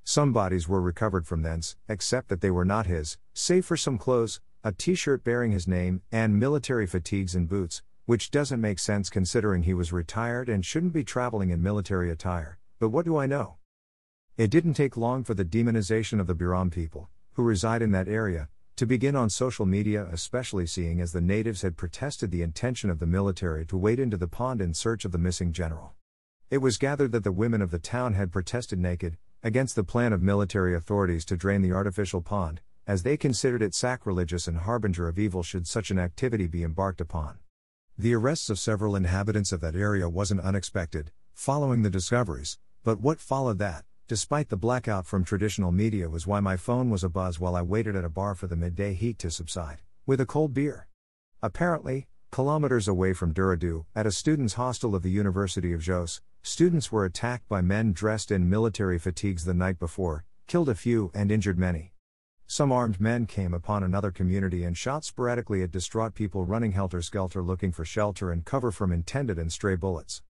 Some 0.04 0.32
bodies 0.32 0.68
were 0.68 0.82
recovered 0.82 1.28
from 1.28 1.42
thence, 1.42 1.76
except 1.90 2.30
that 2.30 2.42
they 2.42 2.52
were 2.52 2.66
not 2.66 2.86
his, 2.86 3.18
save 3.34 3.66
for 3.66 3.76
some 3.76 3.98
clothes, 3.98 4.40
a 4.64 4.72
t 4.72 4.96
shirt 4.96 5.24
bearing 5.24 5.52
his 5.52 5.68
name, 5.68 6.02
and 6.12 6.40
military 6.40 6.88
fatigues 6.88 7.36
and 7.36 7.50
boots, 7.50 7.82
which 8.06 8.32
doesn't 8.32 8.62
make 8.62 8.80
sense 8.80 9.10
considering 9.10 9.64
he 9.64 9.74
was 9.74 9.92
retired 9.92 10.48
and 10.48 10.66
shouldn't 10.66 10.94
be 10.94 11.04
traveling 11.04 11.50
in 11.50 11.62
military 11.62 12.10
attire, 12.10 12.58
but 12.80 12.90
what 12.90 13.04
do 13.04 13.18
I 13.18 13.26
know? 13.26 13.58
It 14.38 14.50
didn't 14.50 14.76
take 14.76 14.96
long 14.96 15.24
for 15.24 15.34
the 15.34 15.44
demonization 15.44 16.20
of 16.20 16.28
the 16.28 16.36
Berom 16.36 16.70
people, 16.72 17.10
who 17.38 17.44
reside 17.44 17.84
in 17.84 17.92
that 17.92 18.08
area, 18.08 18.50
to 18.76 18.88
begin 18.88 19.16
on 19.16 19.30
social 19.30 19.68
media, 19.68 20.08
especially 20.12 20.66
seeing 20.66 21.00
as 21.00 21.12
the 21.12 21.22
natives 21.22 21.62
had 21.62 21.78
protested 21.78 22.32
the 22.32 22.42
intention 22.42 22.90
of 22.90 22.98
the 22.98 23.06
military 23.06 23.64
to 23.64 23.78
wade 23.78 24.00
into 24.00 24.18
the 24.18 24.28
pond 24.28 24.60
in 24.60 24.74
search 24.74 25.06
of 25.06 25.12
the 25.12 25.20
missing 25.20 25.54
general. 25.54 25.94
It 26.50 26.58
was 26.58 26.80
gathered 26.80 27.12
that 27.12 27.24
the 27.24 27.32
women 27.32 27.62
of 27.62 27.70
the 27.70 27.78
town 27.78 28.16
had 28.16 28.32
protested 28.32 28.80
naked, 28.80 29.18
against 29.44 29.76
the 29.76 29.84
plan 29.84 30.14
of 30.14 30.22
military 30.24 30.74
authorities 30.74 31.26
to 31.26 31.38
drain 31.38 31.62
the 31.62 31.74
artificial 31.74 32.24
pond, 32.24 32.60
as 32.88 33.04
they 33.04 33.18
considered 33.18 33.62
it 33.62 33.76
sacrilegious 33.76 34.48
and 34.48 34.58
harbinger 34.58 35.08
of 35.08 35.20
evil 35.20 35.44
should 35.44 35.68
such 35.68 35.92
an 35.92 36.00
activity 36.00 36.48
be 36.48 36.64
embarked 36.64 37.00
upon. 37.00 37.38
The 38.00 38.16
arrests 38.16 38.50
of 38.50 38.58
several 38.58 38.96
inhabitants 38.96 39.52
of 39.52 39.62
that 39.62 39.76
area 39.76 40.10
wasn't 40.10 40.42
unexpected, 40.42 41.12
following 41.36 41.84
the 41.84 41.92
discoveries, 41.92 42.58
but 42.84 43.00
what 43.00 43.20
followed 43.20 43.60
that, 43.60 43.86
despite 44.08 44.48
the 44.48 44.56
blackout 44.56 45.06
from 45.06 45.26
traditional 45.26 45.72
media, 45.72 46.10
was 46.10 46.26
why 46.26 46.40
my 46.40 46.56
phone 46.56 46.90
was 46.90 47.04
abuzz 47.04 47.42
while 47.42 47.58
I 47.58 47.62
waited 47.62 47.94
at 47.94 48.06
a 48.06 48.10
bar 48.10 48.36
for 48.36 48.48
the 48.48 48.56
midday 48.56 48.94
heat 48.94 49.20
to 49.20 49.30
subside, 49.30 49.82
with 50.06 50.22
a 50.22 50.26
cold 50.26 50.54
beer. 50.54 50.88
Apparently, 51.44 52.08
kilometers 52.32 52.88
away 52.88 53.12
from 53.12 53.34
Dura-Du, 53.34 53.86
at 53.94 54.06
a 54.06 54.12
students' 54.12 54.54
hostel 54.54 54.96
of 54.96 55.04
the 55.04 55.12
University 55.12 55.74
of 55.74 55.82
Jos, 55.82 56.22
students 56.42 56.90
were 56.90 57.04
attacked 57.04 57.50
by 57.50 57.60
men 57.60 57.92
dressed 57.92 58.32
in 58.32 58.50
military 58.50 58.98
fatigues 58.98 59.44
the 59.44 59.54
night 59.54 59.78
before, 59.78 60.24
killed 60.48 60.70
a 60.70 60.76
few, 60.76 61.12
and 61.14 61.30
injured 61.30 61.60
many. 61.60 61.92
Some 62.46 62.72
armed 62.72 63.02
men 63.02 63.26
came 63.26 63.54
upon 63.54 63.84
another 63.84 64.12
community 64.12 64.64
and 64.64 64.78
shot 64.78 65.04
sporadically 65.04 65.64
at 65.64 65.72
distraught 65.72 66.14
people 66.14 66.46
running 66.46 66.72
helter 66.72 67.02
skelter 67.02 67.44
looking 67.44 67.74
for 67.74 67.84
shelter 67.84 68.32
and 68.32 68.46
cover 68.46 68.72
from 68.72 68.94
intended 68.94 69.38
and 69.38 69.52
stray 69.52 69.76
bullets. 69.76 70.22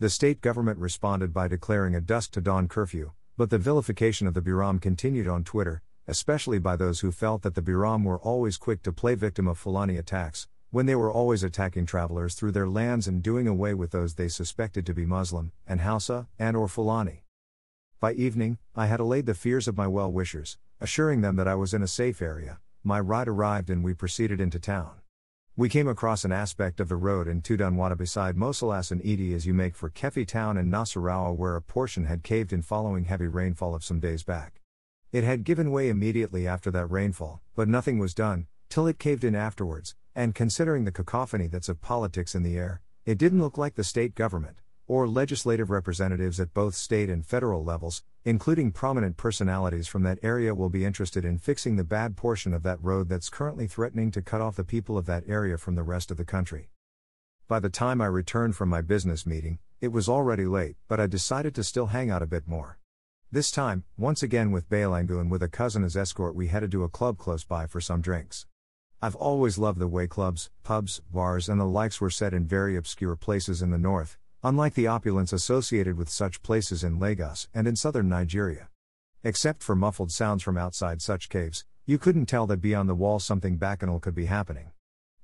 The 0.00 0.10
state 0.10 0.40
government 0.40 0.80
responded 0.80 1.32
by 1.32 1.46
declaring 1.46 1.94
a 1.94 2.00
dusk 2.00 2.32
to 2.32 2.40
dawn 2.40 2.66
curfew, 2.66 3.12
but 3.40 3.48
the 3.48 3.56
vilification 3.56 4.26
of 4.26 4.34
the 4.34 4.42
Berom 4.42 4.78
continued 4.78 5.26
on 5.26 5.42
Twitter, 5.42 5.80
especially 6.06 6.58
by 6.58 6.76
those 6.76 7.00
who 7.00 7.10
felt 7.10 7.40
that 7.40 7.54
the 7.54 7.62
Berom 7.62 8.04
were 8.04 8.18
always 8.18 8.58
quick 8.58 8.82
to 8.82 8.92
play 8.92 9.14
victim 9.14 9.48
of 9.48 9.56
Fulani 9.56 9.96
attacks, 9.96 10.46
when 10.70 10.84
they 10.84 10.94
were 10.94 11.10
always 11.10 11.42
attacking 11.42 11.86
travelers 11.86 12.34
through 12.34 12.52
their 12.52 12.68
lands 12.68 13.08
and 13.08 13.22
doing 13.22 13.48
away 13.48 13.72
with 13.72 13.92
those 13.92 14.16
they 14.16 14.28
suspected 14.28 14.84
to 14.84 14.92
be 14.92 15.06
Muslim, 15.06 15.52
and 15.66 15.80
Hausa, 15.80 16.28
and 16.38 16.54
or 16.54 16.68
Fulani. 16.68 17.24
By 17.98 18.12
evening, 18.12 18.58
I 18.76 18.88
had 18.88 19.00
allayed 19.00 19.24
the 19.24 19.32
fears 19.32 19.66
of 19.66 19.74
my 19.74 19.86
well-wishers, 19.86 20.58
assuring 20.78 21.22
them 21.22 21.36
that 21.36 21.48
I 21.48 21.54
was 21.54 21.72
in 21.72 21.82
a 21.82 21.88
safe 21.88 22.20
area. 22.20 22.58
My 22.84 23.00
ride 23.00 23.26
arrived 23.26 23.70
and 23.70 23.82
we 23.82 23.94
proceeded 23.94 24.42
into 24.42 24.58
town. 24.58 24.99
We 25.60 25.68
came 25.68 25.88
across 25.88 26.24
an 26.24 26.32
aspect 26.32 26.80
of 26.80 26.88
the 26.88 26.96
road 26.96 27.28
in 27.28 27.42
Tudunwada 27.42 27.94
beside 27.94 28.34
Mosalas 28.34 28.90
and 28.90 29.04
Edi 29.04 29.34
as 29.34 29.44
you 29.44 29.52
make 29.52 29.76
for 29.76 29.90
Keffi 29.90 30.26
town 30.26 30.56
and 30.56 30.72
Nasarawa 30.72 31.36
where 31.36 31.54
a 31.54 31.60
portion 31.60 32.06
had 32.06 32.22
caved 32.22 32.54
in 32.54 32.62
following 32.62 33.04
heavy 33.04 33.26
rainfall 33.26 33.74
of 33.74 33.84
some 33.84 34.00
days 34.00 34.22
back. 34.22 34.62
It 35.12 35.22
had 35.22 35.44
given 35.44 35.70
way 35.70 35.90
immediately 35.90 36.48
after 36.48 36.70
that 36.70 36.86
rainfall, 36.86 37.42
but 37.54 37.68
nothing 37.68 37.98
was 37.98 38.14
done, 38.14 38.46
till 38.70 38.86
it 38.86 38.98
caved 38.98 39.22
in 39.22 39.34
afterwards, 39.34 39.94
and 40.14 40.34
considering 40.34 40.86
the 40.86 40.92
cacophony 40.92 41.46
that's 41.46 41.68
of 41.68 41.82
politics 41.82 42.34
in 42.34 42.42
the 42.42 42.56
air, 42.56 42.80
it 43.04 43.18
didn't 43.18 43.42
look 43.42 43.58
like 43.58 43.74
the 43.74 43.84
state 43.84 44.14
government, 44.14 44.62
or 44.86 45.06
legislative 45.06 45.68
representatives 45.68 46.40
at 46.40 46.54
both 46.54 46.74
state 46.74 47.10
and 47.10 47.26
federal 47.26 47.62
levels, 47.62 48.02
including 48.24 48.70
prominent 48.70 49.16
personalities 49.16 49.88
from 49.88 50.02
that 50.02 50.18
area, 50.22 50.54
will 50.54 50.68
be 50.68 50.84
interested 50.84 51.24
in 51.24 51.38
fixing 51.38 51.76
the 51.76 51.84
bad 51.84 52.16
portion 52.16 52.52
of 52.52 52.62
that 52.62 52.82
road 52.82 53.08
that's 53.08 53.30
currently 53.30 53.66
threatening 53.66 54.10
to 54.10 54.20
cut 54.20 54.40
off 54.40 54.56
the 54.56 54.64
people 54.64 54.98
of 54.98 55.06
that 55.06 55.24
area 55.26 55.56
from 55.56 55.74
the 55.74 55.82
rest 55.82 56.10
of 56.10 56.16
the 56.16 56.24
country. 56.24 56.68
By 57.48 57.58
the 57.60 57.70
time 57.70 58.00
I 58.00 58.06
returned 58.06 58.56
from 58.56 58.68
my 58.68 58.82
business 58.82 59.26
meeting, 59.26 59.58
it 59.80 59.88
was 59.88 60.08
already 60.08 60.44
late, 60.44 60.76
but 60.86 61.00
I 61.00 61.06
decided 61.06 61.54
to 61.54 61.64
still 61.64 61.86
hang 61.86 62.10
out 62.10 62.22
a 62.22 62.26
bit 62.26 62.46
more. 62.46 62.78
This 63.32 63.50
time, 63.50 63.84
once 63.96 64.22
again 64.22 64.50
with 64.50 64.68
Balangu 64.68 65.20
and 65.20 65.30
with 65.30 65.42
a 65.42 65.48
cousin 65.48 65.82
as 65.82 65.96
escort, 65.96 66.34
we 66.34 66.48
headed 66.48 66.70
to 66.72 66.84
a 66.84 66.88
club 66.88 67.16
close 67.16 67.44
by 67.44 67.66
for 67.66 67.80
some 67.80 68.00
drinks. 68.02 68.46
I've 69.02 69.16
always 69.16 69.56
loved 69.56 69.78
the 69.78 69.88
way 69.88 70.06
clubs, 70.06 70.50
pubs, 70.62 71.00
bars, 71.10 71.48
and 71.48 71.58
the 71.58 71.64
likes 71.64 72.02
were 72.02 72.10
set 72.10 72.34
in 72.34 72.46
very 72.46 72.76
obscure 72.76 73.16
places 73.16 73.62
in 73.62 73.70
the 73.70 73.78
north, 73.78 74.18
unlike 74.42 74.74
the 74.74 74.86
opulence 74.86 75.32
associated 75.32 75.98
with 75.98 76.08
such 76.08 76.42
places 76.42 76.82
in 76.82 76.98
Lagos 76.98 77.48
and 77.52 77.66
in 77.66 77.76
southern 77.76 78.08
Nigeria. 78.08 78.68
Except 79.22 79.62
for 79.62 79.76
muffled 79.76 80.10
sounds 80.10 80.42
from 80.42 80.56
outside 80.56 81.02
such 81.02 81.28
caves, 81.28 81.66
you 81.84 81.98
couldn't 81.98 82.26
tell 82.26 82.46
that 82.46 82.60
beyond 82.60 82.88
the 82.88 82.94
wall 82.94 83.18
something 83.18 83.58
bacchanal 83.58 84.00
could 84.00 84.14
be 84.14 84.26
happening. 84.26 84.70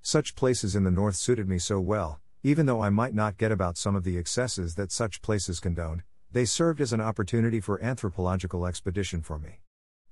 Such 0.03 0.35
places 0.35 0.77
in 0.77 0.85
the 0.85 0.91
north 0.91 1.17
suited 1.17 1.49
me 1.49 1.59
so 1.59 1.81
well, 1.81 2.21
even 2.43 2.67
though 2.67 2.83
I 2.83 2.91
might 2.91 3.15
not 3.15 3.39
get 3.39 3.51
about 3.51 3.79
some 3.79 3.97
of 3.97 4.05
the 4.05 4.19
excesses 4.19 4.75
that 4.75 4.93
such 4.93 5.23
places 5.23 5.61
condoned, 5.61 6.03
they 6.31 6.45
served 6.45 6.81
as 6.81 6.93
an 6.93 7.01
opportunity 7.01 7.61
for 7.61 7.83
anthropological 7.83 8.67
expedition 8.67 9.23
for 9.23 9.39
me. 9.39 9.61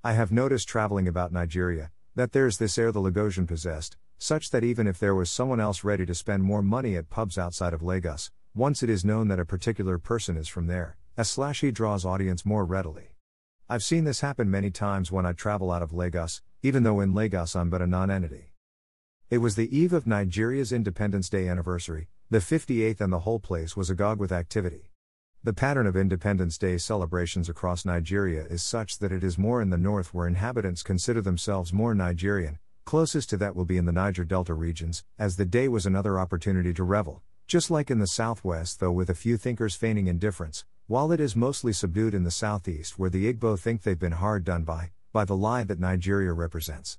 I 0.03 0.15
have 0.15 0.33
noticed 0.33 0.67
traveling 0.67 1.07
about 1.07 1.33
Nigeria, 1.33 1.91
that 2.15 2.33
there's 2.33 2.59
this 2.59 2.79
air 2.79 2.91
the 2.91 3.01
Lagosian 3.01 3.47
possessed, 3.47 3.97
such 4.19 4.51
that 4.51 4.65
even 4.65 4.87
if 4.87 4.99
there 4.99 5.15
was 5.15 5.31
someone 5.31 5.61
else 5.61 5.85
ready 5.85 6.07
to 6.07 6.15
spend 6.15 6.43
more 6.43 6.63
money 6.63 6.97
at 6.97 7.11
pubs 7.11 7.37
outside 7.37 7.75
of 7.75 7.83
Lagos, 7.83 8.31
once 8.57 8.85
it 8.85 8.89
is 8.91 9.05
known 9.05 9.27
that 9.27 9.41
a 9.41 9.45
particular 9.45 9.99
person 9.99 10.37
is 10.37 10.47
from 10.47 10.69
there, 10.69 10.97
a 11.17 11.25
slash 11.25 11.61
he 11.61 11.73
draws 11.73 12.05
audience 12.05 12.47
more 12.47 12.65
readily. 12.65 13.09
I've 13.69 13.83
seen 13.83 14.05
this 14.05 14.21
happen 14.21 14.49
many 14.49 14.71
times 14.71 15.11
when 15.11 15.27
I 15.27 15.33
travel 15.33 15.73
out 15.73 15.83
of 15.83 15.93
Lagos, 15.93 16.41
even 16.63 16.85
though 16.85 17.01
in 17.01 17.15
Lagos 17.15 17.57
I'm 17.57 17.69
but 17.69 17.83
a 17.83 17.87
non 17.89 18.13
entity. 18.13 18.53
It 19.29 19.39
was 19.39 19.57
the 19.57 19.77
eve 19.77 19.93
of 19.93 20.07
Nigeria's 20.07 20.71
Independence 20.71 21.29
Day 21.29 21.49
anniversary, 21.49 22.07
the 22.31 22.39
58th, 22.39 23.01
and 23.01 23.13
the 23.13 23.21
whole 23.21 23.41
place 23.41 23.77
was 23.77 23.91
agog 23.91 24.21
with 24.21 24.31
activity. 24.31 24.93
The 25.43 25.53
pattern 25.53 25.89
of 25.89 25.97
Independence 25.97 26.57
Day 26.57 26.79
celebrations 26.79 27.49
across 27.49 27.85
Nigeria 27.85 28.45
is 28.45 28.63
such 28.63 29.01
that 29.01 29.11
it 29.11 29.25
is 29.25 29.37
more 29.37 29.63
in 29.63 29.71
the 29.71 29.79
north 29.79 30.15
where 30.15 30.29
inhabitants 30.29 30.85
consider 30.85 31.21
themselves 31.21 31.73
more 31.73 31.93
Nigerian, 31.93 32.61
closest 32.85 33.31
to 33.31 33.37
that 33.39 33.57
will 33.57 33.65
be 33.65 33.79
in 33.79 33.85
the 33.85 33.91
Niger 33.91 34.25
Delta 34.25 34.55
regions, 34.55 35.03
as 35.19 35.35
the 35.35 35.45
day 35.45 35.67
was 35.67 35.87
another 35.87 36.21
opportunity 36.21 36.73
to 36.73 36.85
revel, 36.85 37.21
just 37.47 37.71
like 37.71 37.91
in 37.91 37.99
the 37.99 38.07
southwest, 38.07 38.81
though 38.81 38.91
with 38.93 39.11
a 39.11 39.15
few 39.15 39.37
thinkers 39.37 39.75
feigning 39.75 40.07
indifference, 40.07 40.65
while 40.87 41.13
it 41.13 41.21
is 41.21 41.37
mostly 41.37 41.73
subdued 41.73 42.15
in 42.15 42.25
the 42.25 42.31
southeast 42.31 42.99
where 42.99 43.11
the 43.11 43.33
Igbo 43.33 43.59
think 43.59 43.83
they've 43.83 43.99
been 43.99 44.13
hard 44.13 44.45
done 44.45 44.65
by, 44.65 44.91
by 45.13 45.25
the 45.25 45.37
lie 45.37 45.63
that 45.65 45.79
Nigeria 45.79 46.33
represents. 46.33 46.99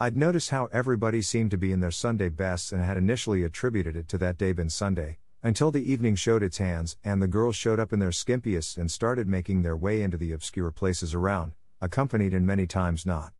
I'd 0.00 0.16
noticed 0.16 0.50
how 0.50 0.66
everybody 0.72 1.22
seemed 1.22 1.50
to 1.52 1.58
be 1.58 1.72
in 1.72 1.80
their 1.80 1.90
Sunday 1.90 2.30
bests 2.30 2.72
and 2.72 2.82
had 2.82 2.96
initially 2.96 3.44
attributed 3.44 3.94
it 3.94 4.08
to 4.08 4.18
that 4.18 4.38
day 4.38 4.52
being 4.52 4.70
Sunday, 4.70 5.18
until 5.42 5.70
the 5.70 5.92
evening 5.92 6.14
showed 6.14 6.42
its 6.42 6.58
hands 6.58 6.96
and 7.04 7.22
the 7.22 7.28
girls 7.28 7.54
showed 7.54 7.78
up 7.78 7.92
in 7.92 7.98
their 7.98 8.10
skimpiest 8.10 8.78
and 8.78 8.90
started 8.90 9.28
making 9.28 9.62
their 9.62 9.76
way 9.76 10.02
into 10.02 10.16
the 10.16 10.32
obscure 10.32 10.70
places 10.70 11.14
around, 11.14 11.52
accompanied 11.80 12.32
and 12.32 12.46
many 12.46 12.66
times 12.66 13.04
not. 13.04 13.32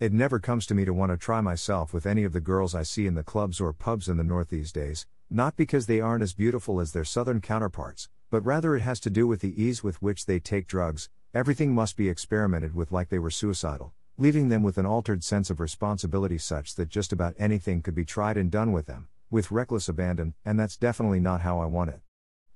It 0.00 0.12
never 0.12 0.38
comes 0.38 0.66
to 0.66 0.74
me 0.74 0.84
to 0.84 0.92
want 0.92 1.12
to 1.12 1.16
try 1.16 1.40
myself 1.40 1.94
with 1.94 2.06
any 2.06 2.24
of 2.24 2.32
the 2.32 2.40
girls 2.40 2.74
I 2.74 2.82
see 2.82 3.06
in 3.06 3.14
the 3.14 3.22
clubs 3.22 3.60
or 3.60 3.72
pubs 3.72 4.08
in 4.08 4.16
the 4.16 4.24
north 4.24 4.50
these 4.50 4.72
days, 4.72 5.06
not 5.34 5.56
because 5.56 5.86
they 5.86 6.00
aren't 6.00 6.22
as 6.22 6.32
beautiful 6.32 6.78
as 6.78 6.92
their 6.92 7.04
southern 7.04 7.40
counterparts, 7.40 8.08
but 8.30 8.44
rather 8.46 8.76
it 8.76 8.82
has 8.82 9.00
to 9.00 9.10
do 9.10 9.26
with 9.26 9.40
the 9.40 9.60
ease 9.60 9.82
with 9.82 10.00
which 10.00 10.26
they 10.26 10.38
take 10.38 10.68
drugs, 10.68 11.08
everything 11.34 11.74
must 11.74 11.96
be 11.96 12.08
experimented 12.08 12.72
with 12.72 12.92
like 12.92 13.08
they 13.08 13.18
were 13.18 13.32
suicidal, 13.32 13.92
leaving 14.16 14.48
them 14.48 14.62
with 14.62 14.78
an 14.78 14.86
altered 14.86 15.24
sense 15.24 15.50
of 15.50 15.58
responsibility 15.58 16.38
such 16.38 16.76
that 16.76 16.88
just 16.88 17.12
about 17.12 17.34
anything 17.36 17.82
could 17.82 17.96
be 17.96 18.04
tried 18.04 18.36
and 18.36 18.48
done 18.48 18.70
with 18.70 18.86
them, 18.86 19.08
with 19.28 19.50
reckless 19.50 19.88
abandon, 19.88 20.34
and 20.44 20.56
that's 20.56 20.76
definitely 20.76 21.18
not 21.18 21.40
how 21.40 21.58
I 21.58 21.66
want 21.66 21.90
it. 21.90 22.00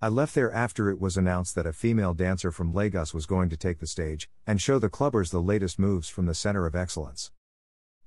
I 0.01 0.07
left 0.07 0.37
there 0.37 0.53
after 0.53 0.89
it 0.89 1.01
was 1.01 1.17
announced 1.17 1.57
that 1.57 1.67
a 1.67 1.73
female 1.73 2.15
dancer 2.15 2.53
from 2.53 2.73
Lagos 2.73 3.13
was 3.13 3.27
going 3.27 3.49
to 3.49 3.57
take 3.57 3.81
the 3.81 3.89
stage 3.89 4.31
and 4.47 4.63
show 4.63 4.79
the 4.79 4.89
clubbers 4.89 5.33
the 5.33 5.43
latest 5.43 5.81
moves 5.81 6.09
from 6.09 6.27
the 6.27 6.35
Center 6.35 6.65
of 6.65 6.77
Excellence. 6.77 7.33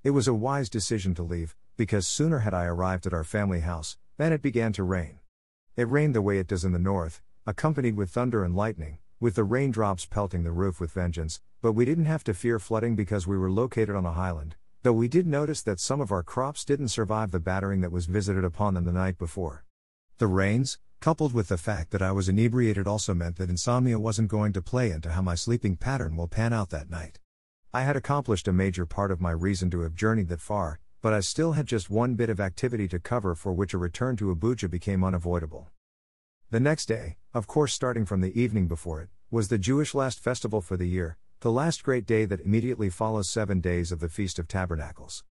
It 0.02 0.12
was 0.12 0.30
a 0.30 0.34
wise 0.34 0.70
decision 0.70 1.14
to 1.16 1.24
leave, 1.24 1.58
because 1.76 2.08
sooner 2.08 2.40
had 2.40 2.54
I 2.54 2.64
arrived 2.64 3.06
at 3.06 3.14
our 3.14 3.26
family 3.26 3.60
house, 3.60 3.98
then 4.22 4.32
it 4.32 4.42
began 4.44 4.72
to 4.72 4.84
rain. 4.84 5.18
It 5.76 5.90
rained 5.90 6.14
the 6.14 6.22
way 6.22 6.38
it 6.38 6.46
does 6.46 6.64
in 6.64 6.74
the 6.74 6.78
north, 6.78 7.24
accompanied 7.48 7.96
with 7.96 8.12
thunder 8.12 8.44
and 8.44 8.56
lightning, 8.56 9.00
with 9.20 9.34
the 9.34 9.44
raindrops 9.44 10.06
pelting 10.06 10.44
the 10.44 10.52
roof 10.52 10.80
with 10.80 10.92
vengeance, 10.92 11.42
but 11.60 11.74
we 11.74 11.86
didn't 11.86 12.06
have 12.06 12.24
to 12.26 12.36
fear 12.36 12.60
flooding 12.60 12.96
because 12.96 13.26
we 13.26 13.36
were 13.36 13.50
located 13.50 13.96
on 13.96 14.06
a 14.06 14.12
highland, 14.12 14.56
though 14.84 14.94
we 14.94 15.08
did 15.08 15.26
notice 15.26 15.64
that 15.64 15.80
some 15.80 16.00
of 16.00 16.12
our 16.12 16.22
crops 16.22 16.64
didn't 16.64 16.90
survive 16.90 17.32
the 17.32 17.40
battering 17.40 17.82
that 17.82 17.92
was 17.92 18.06
visited 18.06 18.44
upon 18.44 18.76
them 18.76 18.86
the 18.86 18.92
night 18.92 19.18
before. 19.18 19.66
The 20.20 20.28
rains, 20.28 20.78
coupled 21.00 21.34
with 21.34 21.48
the 21.48 21.58
fact 21.58 21.90
that 21.90 22.04
I 22.04 22.12
was 22.12 22.30
inebriated, 22.30 22.86
also 22.86 23.16
meant 23.16 23.38
that 23.38 23.50
insomnia 23.50 23.98
wasn't 23.98 24.28
going 24.28 24.54
to 24.54 24.62
play 24.62 24.92
into 24.92 25.14
how 25.14 25.24
my 25.24 25.34
sleeping 25.34 25.78
pattern 25.78 26.16
will 26.16 26.28
pan 26.28 26.54
out 26.54 26.70
that 26.70 26.92
night. 26.92 27.20
I 27.74 27.82
had 27.82 27.96
accomplished 27.96 28.48
a 28.48 28.54
major 28.54 28.86
part 28.86 29.10
of 29.10 29.20
my 29.20 29.32
reason 29.32 29.72
to 29.72 29.80
have 29.80 29.96
journeyed 29.96 30.28
that 30.28 30.42
far, 30.42 30.80
but 31.02 31.14
I 31.14 31.20
still 31.20 31.54
had 31.54 31.66
just 31.66 31.90
one 31.90 32.14
bit 32.14 32.30
of 32.30 32.40
activity 32.40 32.88
to 32.90 33.00
cover 33.00 33.34
for 33.34 33.54
which 33.54 33.74
a 33.74 33.78
return 33.78 34.16
to 34.18 34.34
Abuja 34.34 34.70
became 34.70 35.04
unavoidable. 35.04 35.70
The 36.52 36.60
next 36.60 36.86
day, 36.86 37.18
of 37.34 37.48
course, 37.48 37.74
starting 37.74 38.06
from 38.06 38.22
the 38.22 38.40
evening 38.40 38.68
before 38.68 39.02
it, 39.02 39.10
was 39.32 39.48
the 39.48 39.58
Jewish 39.58 39.96
last 39.96 40.20
festival 40.20 40.62
for 40.62 40.78
the 40.78 40.88
year, 40.88 41.18
the 41.40 41.52
last 41.52 41.84
great 41.84 42.06
day 42.06 42.26
that 42.26 42.42
immediately 42.42 42.90
follows 42.90 43.30
seven 43.30 43.62
days 43.62 43.92
of 43.92 44.00
the 44.00 44.10
Feast 44.10 44.38
of 44.38 44.48
Tabernacles. 44.48 45.24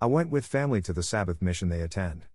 I 0.00 0.06
went 0.06 0.30
with 0.30 0.44
family 0.44 0.82
to 0.82 0.92
the 0.92 1.02
Sabbath 1.02 1.40
mission 1.40 1.70
they 1.70 1.80
attend. 1.80 2.26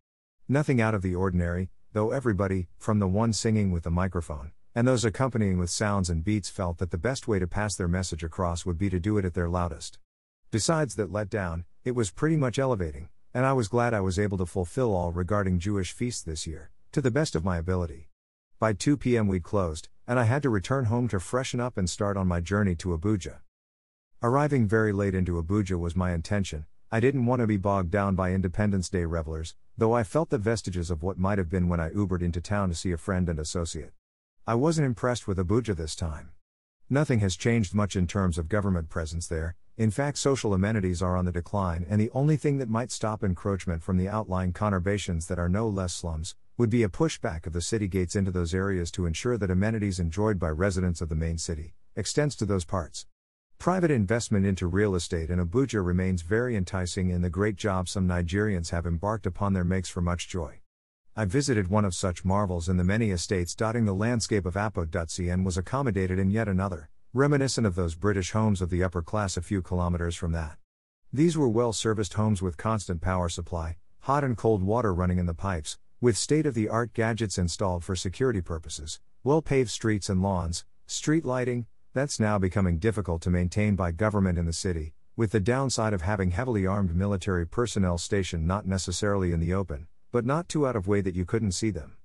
Nothing 0.47 0.81
out 0.81 0.95
of 0.95 1.03
the 1.03 1.13
ordinary, 1.13 1.69
though 1.93 2.09
everybody, 2.09 2.69
from 2.79 2.97
the 2.97 3.07
one 3.07 3.33
singing 3.33 3.71
with 3.71 3.83
the 3.83 3.91
microphone, 3.91 4.51
and 4.73 4.87
those 4.87 5.05
accompanying 5.05 5.59
with 5.59 5.69
sounds 5.69 6.09
and 6.09 6.23
beats, 6.23 6.49
felt 6.49 6.79
that 6.79 6.89
the 6.89 6.97
best 6.97 7.27
way 7.27 7.37
to 7.37 7.45
pass 7.45 7.75
their 7.75 7.87
message 7.87 8.23
across 8.23 8.65
would 8.65 8.77
be 8.77 8.89
to 8.89 8.99
do 8.99 9.17
it 9.19 9.25
at 9.25 9.35
their 9.35 9.49
loudest. 9.49 9.99
Besides 10.49 10.95
that 10.95 11.11
let 11.11 11.29
down, 11.29 11.65
it 11.85 11.91
was 11.91 12.11
pretty 12.11 12.35
much 12.35 12.59
elevating, 12.59 13.07
and 13.33 13.45
I 13.45 13.53
was 13.53 13.67
glad 13.67 13.93
I 13.93 14.01
was 14.01 14.19
able 14.19 14.37
to 14.39 14.45
fulfill 14.45 14.93
all 14.93 15.11
regarding 15.11 15.59
Jewish 15.59 15.93
feasts 15.93 16.21
this 16.21 16.45
year, 16.45 16.71
to 16.91 17.01
the 17.01 17.11
best 17.11 17.35
of 17.35 17.45
my 17.45 17.57
ability. 17.57 18.09
By 18.59 18.73
2 18.73 18.97
p.m. 18.97 19.27
we'd 19.27 19.43
closed, 19.43 19.87
and 20.05 20.19
I 20.19 20.25
had 20.25 20.43
to 20.43 20.49
return 20.49 20.85
home 20.85 21.07
to 21.07 21.19
freshen 21.19 21.59
up 21.59 21.77
and 21.77 21.89
start 21.89 22.17
on 22.17 22.27
my 22.27 22.41
journey 22.41 22.75
to 22.75 22.97
Abuja. 22.97 23.37
Arriving 24.21 24.67
very 24.67 24.91
late 24.91 25.15
into 25.15 25.41
Abuja 25.41 25.79
was 25.79 25.95
my 25.95 26.11
intention, 26.11 26.65
I 26.91 26.99
didn't 26.99 27.27
want 27.27 27.39
to 27.39 27.47
be 27.47 27.55
bogged 27.55 27.91
down 27.91 28.15
by 28.15 28.33
Independence 28.33 28.89
Day 28.89 29.05
revelers, 29.05 29.55
though 29.77 29.93
I 29.93 30.03
felt 30.03 30.31
the 30.31 30.37
vestiges 30.37 30.91
of 30.91 31.03
what 31.03 31.17
might 31.17 31.37
have 31.37 31.49
been 31.49 31.69
when 31.69 31.79
I 31.79 31.91
Ubered 31.91 32.21
into 32.21 32.41
town 32.41 32.69
to 32.69 32.75
see 32.75 32.91
a 32.91 32.97
friend 32.97 33.29
and 33.29 33.39
associate. 33.39 33.93
I 34.45 34.55
wasn't 34.55 34.87
impressed 34.87 35.27
with 35.27 35.37
Abuja 35.37 35.75
this 35.75 35.95
time. 35.95 36.31
Nothing 36.89 37.19
has 37.19 37.37
changed 37.37 37.75
much 37.75 37.95
in 37.95 38.07
terms 38.07 38.39
of 38.39 38.49
government 38.49 38.89
presence 38.89 39.27
there, 39.27 39.55
in 39.79 39.91
fact, 39.91 40.17
social 40.17 40.53
amenities 40.53 41.01
are 41.01 41.15
on 41.15 41.23
the 41.23 41.31
decline, 41.31 41.85
and 41.89 42.01
the 42.01 42.11
only 42.13 42.35
thing 42.35 42.57
that 42.57 42.67
might 42.67 42.91
stop 42.91 43.23
encroachment 43.23 43.81
from 43.81 43.95
the 43.95 44.09
outlying 44.09 44.51
conurbations 44.51 45.27
that 45.27 45.39
are 45.39 45.47
no 45.47 45.69
less 45.69 45.93
slums 45.93 46.35
would 46.57 46.69
be 46.69 46.83
a 46.83 46.89
pushback 46.89 47.47
of 47.47 47.53
the 47.53 47.61
city 47.61 47.87
gates 47.87 48.13
into 48.13 48.29
those 48.29 48.53
areas 48.53 48.91
to 48.91 49.05
ensure 49.05 49.37
that 49.37 49.49
amenities 49.49 49.97
enjoyed 49.97 50.37
by 50.37 50.49
residents 50.49 50.99
of 50.99 51.07
the 51.07 51.15
main 51.15 51.37
city 51.37 51.75
extends 51.95 52.35
to 52.35 52.45
those 52.45 52.65
parts. 52.65 53.05
Private 53.57 53.89
investment 53.89 54.45
into 54.45 54.67
real 54.67 54.95
estate 54.95 55.29
in 55.29 55.39
Abuja 55.39 55.81
remains 55.81 56.23
very 56.23 56.57
enticing, 56.57 57.09
and 57.09 57.23
the 57.23 57.29
great 57.29 57.55
jobs 57.55 57.91
some 57.91 58.05
Nigerians 58.05 58.71
have 58.71 58.85
embarked 58.85 59.25
upon 59.25 59.53
there 59.53 59.63
makes 59.63 59.87
for 59.87 60.01
much 60.01 60.27
joy. 60.27 60.59
I 61.15 61.23
visited 61.23 61.69
one 61.69 61.85
of 61.85 61.95
such 61.95 62.25
marvels 62.25 62.67
in 62.67 62.75
the 62.75 62.83
many 62.83 63.11
estates 63.11 63.55
dotting 63.55 63.85
the 63.85 63.95
landscape 63.95 64.45
of 64.45 64.55
Apodutsi 64.55 65.31
and 65.31 65.45
was 65.45 65.57
accommodated 65.57 66.19
in 66.19 66.31
yet 66.31 66.49
another, 66.49 66.89
reminiscent 67.13 67.65
of 67.65 67.73
those 67.73 67.95
British 67.95 68.33
homes 68.33 68.61
of 68.61 68.69
the 68.69 68.83
upper 68.83 69.01
class 69.01 69.35
a 69.35 69.41
few 69.41 69.63
kilometers 69.63 70.15
from 70.15 70.31
that. 70.31 70.57
These 71.11 71.35
were 71.35 71.49
well 71.49 71.73
serviced 71.73 72.13
homes 72.13 72.39
with 72.39 72.55
constant 72.55 73.01
power 73.01 73.29
supply, 73.29 73.77
hot 74.01 74.23
and 74.23 74.37
cold 74.37 74.61
water 74.61 74.93
running 74.93 75.17
in 75.17 75.25
the 75.25 75.33
pipes, 75.33 75.79
with 75.99 76.15
state 76.15 76.45
of 76.45 76.53
the 76.53 76.69
art 76.69 76.93
gadgets 76.93 77.39
installed 77.39 77.83
for 77.83 77.95
security 77.95 78.41
purposes, 78.41 78.99
well 79.23 79.41
paved 79.41 79.71
streets 79.71 80.07
and 80.07 80.21
lawns, 80.21 80.65
street 80.85 81.25
lighting, 81.25 81.65
that's 81.95 82.19
now 82.19 82.37
becoming 82.37 82.77
difficult 82.77 83.23
to 83.23 83.31
maintain 83.31 83.75
by 83.75 83.91
government 83.91 84.37
in 84.37 84.45
the 84.45 84.53
city, 84.53 84.93
with 85.15 85.31
the 85.31 85.39
downside 85.39 85.93
of 85.93 86.03
having 86.03 86.29
heavily 86.29 86.67
armed 86.67 86.95
military 86.95 87.47
personnel 87.47 87.97
stationed 87.97 88.45
not 88.45 88.67
necessarily 88.67 89.31
in 89.31 89.39
the 89.39 89.51
open, 89.51 89.87
but 90.11 90.27
not 90.27 90.47
too 90.47 90.67
out 90.67 90.75
of 90.75 90.87
way 90.87 91.01
that 91.01 91.15
you 91.15 91.25
couldn't 91.25 91.53
see 91.53 91.71
them. 91.71 91.95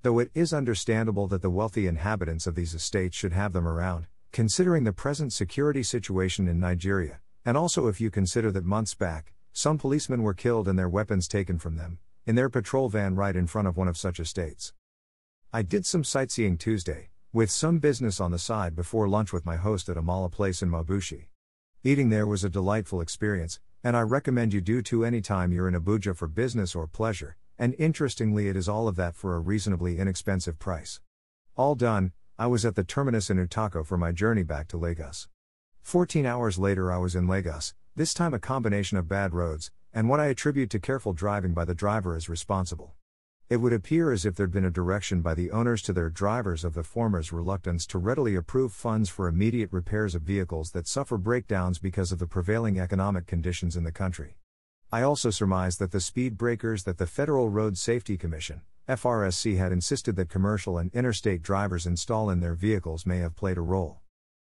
Though 0.00 0.18
it 0.18 0.30
is 0.34 0.54
understandable 0.54 1.26
that 1.26 1.42
the 1.42 1.50
wealthy 1.50 1.86
inhabitants 1.86 2.46
of 2.46 2.54
these 2.54 2.72
estates 2.72 3.14
should 3.14 3.34
have 3.34 3.52
them 3.52 3.68
around, 3.68 4.06
considering 4.36 4.84
the 4.84 4.92
present 4.92 5.32
security 5.32 5.82
situation 5.82 6.46
in 6.46 6.60
Nigeria, 6.60 7.20
and 7.46 7.56
also 7.56 7.86
if 7.86 8.02
you 8.02 8.10
consider 8.10 8.52
that 8.52 8.66
months 8.66 8.92
back, 8.92 9.32
some 9.54 9.78
policemen 9.78 10.22
were 10.22 10.34
killed 10.34 10.68
and 10.68 10.78
their 10.78 10.90
weapons 10.90 11.26
taken 11.26 11.58
from 11.58 11.76
them, 11.76 11.98
in 12.26 12.34
their 12.34 12.50
patrol 12.50 12.90
van 12.90 13.14
right 13.14 13.34
in 13.34 13.46
front 13.46 13.66
of 13.66 13.78
one 13.78 13.88
of 13.88 13.96
such 13.96 14.20
estates. 14.20 14.74
I 15.54 15.62
did 15.62 15.86
some 15.86 16.04
sightseeing 16.04 16.58
Tuesday, 16.58 17.08
with 17.32 17.50
some 17.50 17.78
business 17.78 18.20
on 18.20 18.30
the 18.30 18.38
side 18.38 18.76
before 18.76 19.08
lunch 19.08 19.32
with 19.32 19.46
my 19.46 19.56
host 19.56 19.88
at 19.88 19.96
Amala 19.96 20.30
Place 20.30 20.60
in 20.60 20.68
Mabushi. 20.68 21.28
Eating 21.82 22.10
there 22.10 22.26
was 22.26 22.44
a 22.44 22.50
delightful 22.50 23.00
experience, 23.00 23.58
and 23.82 23.96
I 23.96 24.02
recommend 24.02 24.52
you 24.52 24.60
do 24.60 24.82
too 24.82 25.02
anytime 25.02 25.50
you're 25.50 25.66
in 25.66 25.72
Abuja 25.72 26.14
for 26.14 26.28
business 26.28 26.74
or 26.74 26.86
pleasure, 26.86 27.38
and 27.58 27.74
interestingly, 27.78 28.48
it 28.48 28.56
is 28.56 28.68
all 28.68 28.86
of 28.86 28.96
that 28.96 29.16
for 29.16 29.34
a 29.34 29.40
reasonably 29.40 29.98
inexpensive 29.98 30.58
price. 30.58 31.00
All 31.56 31.74
done, 31.74 32.12
I 32.38 32.48
was 32.48 32.66
at 32.66 32.74
the 32.74 32.84
terminus 32.84 33.30
in 33.30 33.38
Utako 33.38 33.82
for 33.82 33.96
my 33.96 34.12
journey 34.12 34.42
back 34.42 34.68
to 34.68 34.76
Lagos. 34.76 35.26
14 35.80 36.26
hours 36.26 36.58
later, 36.58 36.92
I 36.92 36.98
was 36.98 37.16
in 37.16 37.26
Lagos, 37.26 37.72
this 37.94 38.12
time 38.12 38.34
a 38.34 38.38
combination 38.38 38.98
of 38.98 39.08
bad 39.08 39.32
roads, 39.32 39.70
and 39.94 40.06
what 40.06 40.20
I 40.20 40.26
attribute 40.26 40.68
to 40.70 40.78
careful 40.78 41.14
driving 41.14 41.54
by 41.54 41.64
the 41.64 41.72
driver 41.74 42.14
as 42.14 42.28
responsible. 42.28 42.92
It 43.48 43.56
would 43.56 43.72
appear 43.72 44.12
as 44.12 44.26
if 44.26 44.34
there'd 44.34 44.50
been 44.50 44.66
a 44.66 44.70
direction 44.70 45.22
by 45.22 45.32
the 45.32 45.50
owners 45.50 45.80
to 45.84 45.94
their 45.94 46.10
drivers 46.10 46.62
of 46.62 46.74
the 46.74 46.82
former's 46.82 47.32
reluctance 47.32 47.86
to 47.86 47.98
readily 47.98 48.34
approve 48.34 48.74
funds 48.74 49.08
for 49.08 49.28
immediate 49.28 49.72
repairs 49.72 50.14
of 50.14 50.20
vehicles 50.20 50.72
that 50.72 50.86
suffer 50.86 51.16
breakdowns 51.16 51.78
because 51.78 52.12
of 52.12 52.18
the 52.18 52.26
prevailing 52.26 52.78
economic 52.78 53.26
conditions 53.26 53.76
in 53.76 53.84
the 53.84 53.92
country. 53.92 54.36
I 54.92 55.00
also 55.00 55.30
surmise 55.30 55.78
that 55.78 55.90
the 55.90 56.00
speed 56.00 56.36
breakers 56.36 56.84
that 56.84 56.98
the 56.98 57.06
Federal 57.06 57.48
Road 57.48 57.78
Safety 57.78 58.18
Commission, 58.18 58.60
FRSC, 58.88 59.56
had 59.56 59.72
insisted 59.72 60.14
that 60.14 60.28
commercial 60.28 60.78
and 60.78 60.94
interstate 60.94 61.42
drivers 61.42 61.86
install 61.86 62.30
in 62.30 62.38
their 62.38 62.54
vehicles 62.54 63.04
may 63.04 63.18
have 63.18 63.34
played 63.34 63.58
a 63.58 63.60
role. 63.60 63.98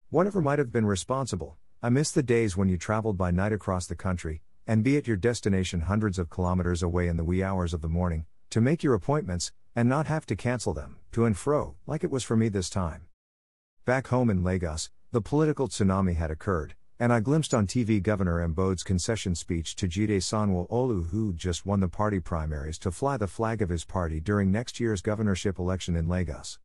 Whatever 0.08 0.40
might 0.40 0.58
have 0.58 0.72
been 0.72 0.86
responsible, 0.86 1.58
I 1.82 1.90
miss 1.90 2.10
the 2.10 2.22
days 2.22 2.56
when 2.56 2.70
you 2.70 2.78
traveled 2.78 3.18
by 3.18 3.30
night 3.30 3.52
across 3.52 3.86
the 3.86 3.94
country, 3.94 4.40
and 4.66 4.82
be 4.82 4.96
at 4.96 5.06
your 5.06 5.18
destination 5.18 5.82
hundreds 5.82 6.18
of 6.18 6.30
kilometers 6.30 6.82
away 6.82 7.06
in 7.06 7.18
the 7.18 7.24
wee 7.24 7.42
hours 7.42 7.74
of 7.74 7.82
the 7.82 7.88
morning, 7.88 8.24
to 8.48 8.62
make 8.62 8.82
your 8.82 8.94
appointments, 8.94 9.52
and 9.76 9.90
not 9.90 10.06
have 10.06 10.24
to 10.26 10.36
cancel 10.36 10.72
them, 10.72 10.96
to 11.12 11.26
and 11.26 11.36
fro, 11.36 11.76
like 11.86 12.02
it 12.02 12.10
was 12.10 12.24
for 12.24 12.36
me 12.36 12.48
this 12.48 12.70
time. 12.70 13.02
Back 13.84 14.06
home 14.06 14.30
in 14.30 14.42
Lagos, 14.42 14.90
the 15.12 15.20
political 15.20 15.68
tsunami 15.68 16.16
had 16.16 16.30
occurred, 16.30 16.74
and 17.00 17.14
I 17.14 17.20
glimpsed 17.20 17.54
on 17.54 17.66
TV 17.66 18.02
Governor 18.02 18.42
Ambode's 18.42 18.82
concession 18.82 19.34
speech 19.34 19.74
to 19.76 19.88
Jide 19.88 20.18
Sanwo-Olu 20.18 21.08
who 21.08 21.32
just 21.32 21.64
won 21.64 21.80
the 21.80 21.88
party 21.88 22.20
primaries 22.20 22.78
to 22.80 22.90
fly 22.90 23.16
the 23.16 23.26
flag 23.26 23.62
of 23.62 23.70
his 23.70 23.86
party 23.86 24.20
during 24.20 24.52
next 24.52 24.78
year's 24.78 25.00
governorship 25.00 25.58
election 25.58 25.96
in 25.96 26.08
Lagos. 26.08 26.58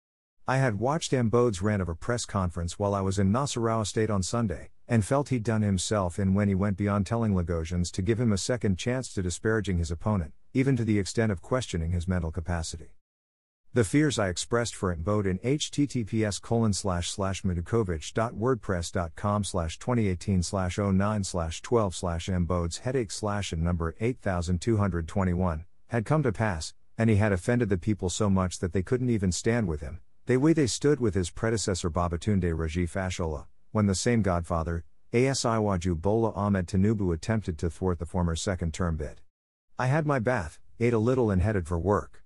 I 0.46 0.58
had 0.58 0.78
watched 0.78 1.14
Ambode's 1.14 1.62
rant 1.62 1.82
of 1.82 1.88
a 1.88 1.96
press 1.96 2.26
conference 2.26 2.78
while 2.78 2.94
I 2.94 3.00
was 3.00 3.18
in 3.18 3.32
Nasarawa 3.32 3.88
State 3.88 4.10
on 4.10 4.22
Sunday, 4.22 4.72
and 4.90 5.06
felt 5.06 5.30
he'd 5.30 5.42
done 5.42 5.62
himself 5.62 6.20
in 6.20 6.34
when 6.34 6.50
he 6.50 6.54
went 6.54 6.76
beyond 6.76 7.06
telling 7.06 7.34
Lagosians 7.34 7.90
to 7.94 8.02
give 8.02 8.20
him 8.20 8.34
a 8.34 8.38
second 8.38 8.78
chance 8.78 9.14
to 9.14 9.22
disparaging 9.22 9.78
his 9.78 9.90
opponent, 9.90 10.34
even 10.54 10.76
to 10.76 10.84
the 10.84 11.00
extent 11.00 11.32
of 11.32 11.42
questioning 11.42 11.92
his 11.92 12.10
mental 12.10 12.30
capacity. 12.30 12.90
The 13.76 13.84
fears 13.84 14.18
I 14.18 14.30
expressed 14.30 14.74
for 14.74 14.96
Ambode 14.96 15.26
in 15.26 15.38
https 15.40 16.42
colon 16.42 16.72
slash 16.72 17.10
slash 17.10 17.42
madukovich.wordpress.com 17.42 19.44
slash 19.44 19.80
2018 19.80 20.44
slash 20.44 20.78
09 20.78 21.24
slash 21.26 21.62
12 21.62 21.94
slash 21.94 22.30
Ambode's 22.30 22.78
headache 22.78 23.12
slash 23.12 23.52
and 23.52 23.62
number 23.62 23.94
8221 24.00 25.66
had 25.88 26.06
come 26.06 26.24
to 26.24 26.32
pass, 26.32 26.74
and 26.98 27.10
he 27.10 27.18
had 27.18 27.34
offended 27.34 27.68
the 27.68 27.78
people 27.78 28.10
so 28.10 28.30
much 28.30 28.60
that 28.60 28.72
they 28.72 28.82
couldn't 28.82 29.10
even 29.10 29.34
stand 29.34 29.68
with 29.68 29.82
him, 29.82 30.00
the 30.26 30.38
way 30.38 30.54
they 30.54 30.68
stood 30.68 31.02
with 31.02 31.14
his 31.14 31.30
predecessor 31.30 31.90
Babatunde 31.90 32.58
Raji 32.58 32.88
Fashola, 32.88 33.48
when 33.74 33.88
the 33.88 33.94
same 33.94 34.22
godfather, 34.22 34.86
Asiwaju 35.12 36.00
Bola 36.00 36.32
Ahmed 36.32 36.68
Tinubu 36.68 37.14
attempted 37.14 37.58
to 37.58 37.70
thwart 37.70 38.00
the 38.00 38.06
former 38.06 38.38
second 38.38 38.74
term 38.74 38.96
bid. 38.96 39.20
I 39.78 39.88
had 39.88 40.06
my 40.06 40.20
bath, 40.20 40.60
ate 40.80 40.94
a 40.94 40.98
little 40.98 41.30
and 41.30 41.42
headed 41.42 41.68
for 41.68 41.78
work. 41.78 42.22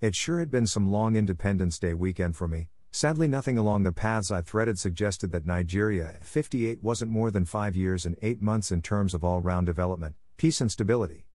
It 0.00 0.14
sure 0.14 0.38
had 0.38 0.50
been 0.50 0.66
some 0.66 0.90
long 0.90 1.14
Independence 1.14 1.78
Day 1.78 1.92
weekend 1.92 2.34
for 2.34 2.48
me. 2.48 2.68
Sadly, 2.90 3.28
nothing 3.28 3.58
along 3.58 3.82
the 3.82 3.92
paths 3.92 4.30
I 4.30 4.40
threaded 4.40 4.78
suggested 4.78 5.30
that 5.32 5.44
Nigeria 5.44 6.06
at 6.14 6.24
58 6.24 6.82
wasn't 6.82 7.10
more 7.10 7.30
than 7.30 7.44
five 7.44 7.76
years 7.76 8.06
and 8.06 8.16
eight 8.22 8.40
months 8.40 8.72
in 8.72 8.80
terms 8.80 9.12
of 9.12 9.22
all 9.22 9.42
round 9.42 9.66
development, 9.66 10.14
peace, 10.38 10.62
and 10.62 10.72
stability. 10.72 11.26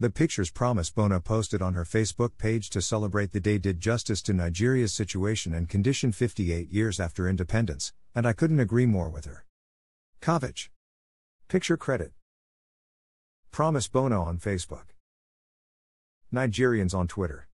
The 0.00 0.10
pictures 0.10 0.50
Promise 0.50 0.90
Bona 0.90 1.20
posted 1.20 1.62
on 1.62 1.74
her 1.74 1.84
Facebook 1.84 2.30
page 2.38 2.70
to 2.70 2.82
celebrate 2.82 3.30
the 3.30 3.38
day 3.38 3.56
did 3.56 3.78
justice 3.78 4.20
to 4.22 4.32
Nigeria's 4.32 4.92
situation 4.92 5.54
and 5.54 5.68
condition 5.68 6.10
58 6.10 6.72
years 6.72 6.98
after 6.98 7.28
independence, 7.28 7.92
and 8.16 8.26
I 8.26 8.32
couldn't 8.32 8.58
agree 8.58 8.86
more 8.86 9.10
with 9.10 9.26
her. 9.26 9.44
Kovich. 10.20 10.70
Picture 11.46 11.76
credit. 11.76 12.10
Promise 13.52 13.86
Bona 13.86 14.20
on 14.20 14.38
Facebook. 14.38 14.86
Nigerians 16.34 16.96
on 16.96 17.06
Twitter. 17.06 17.47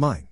Mine. 0.00 0.29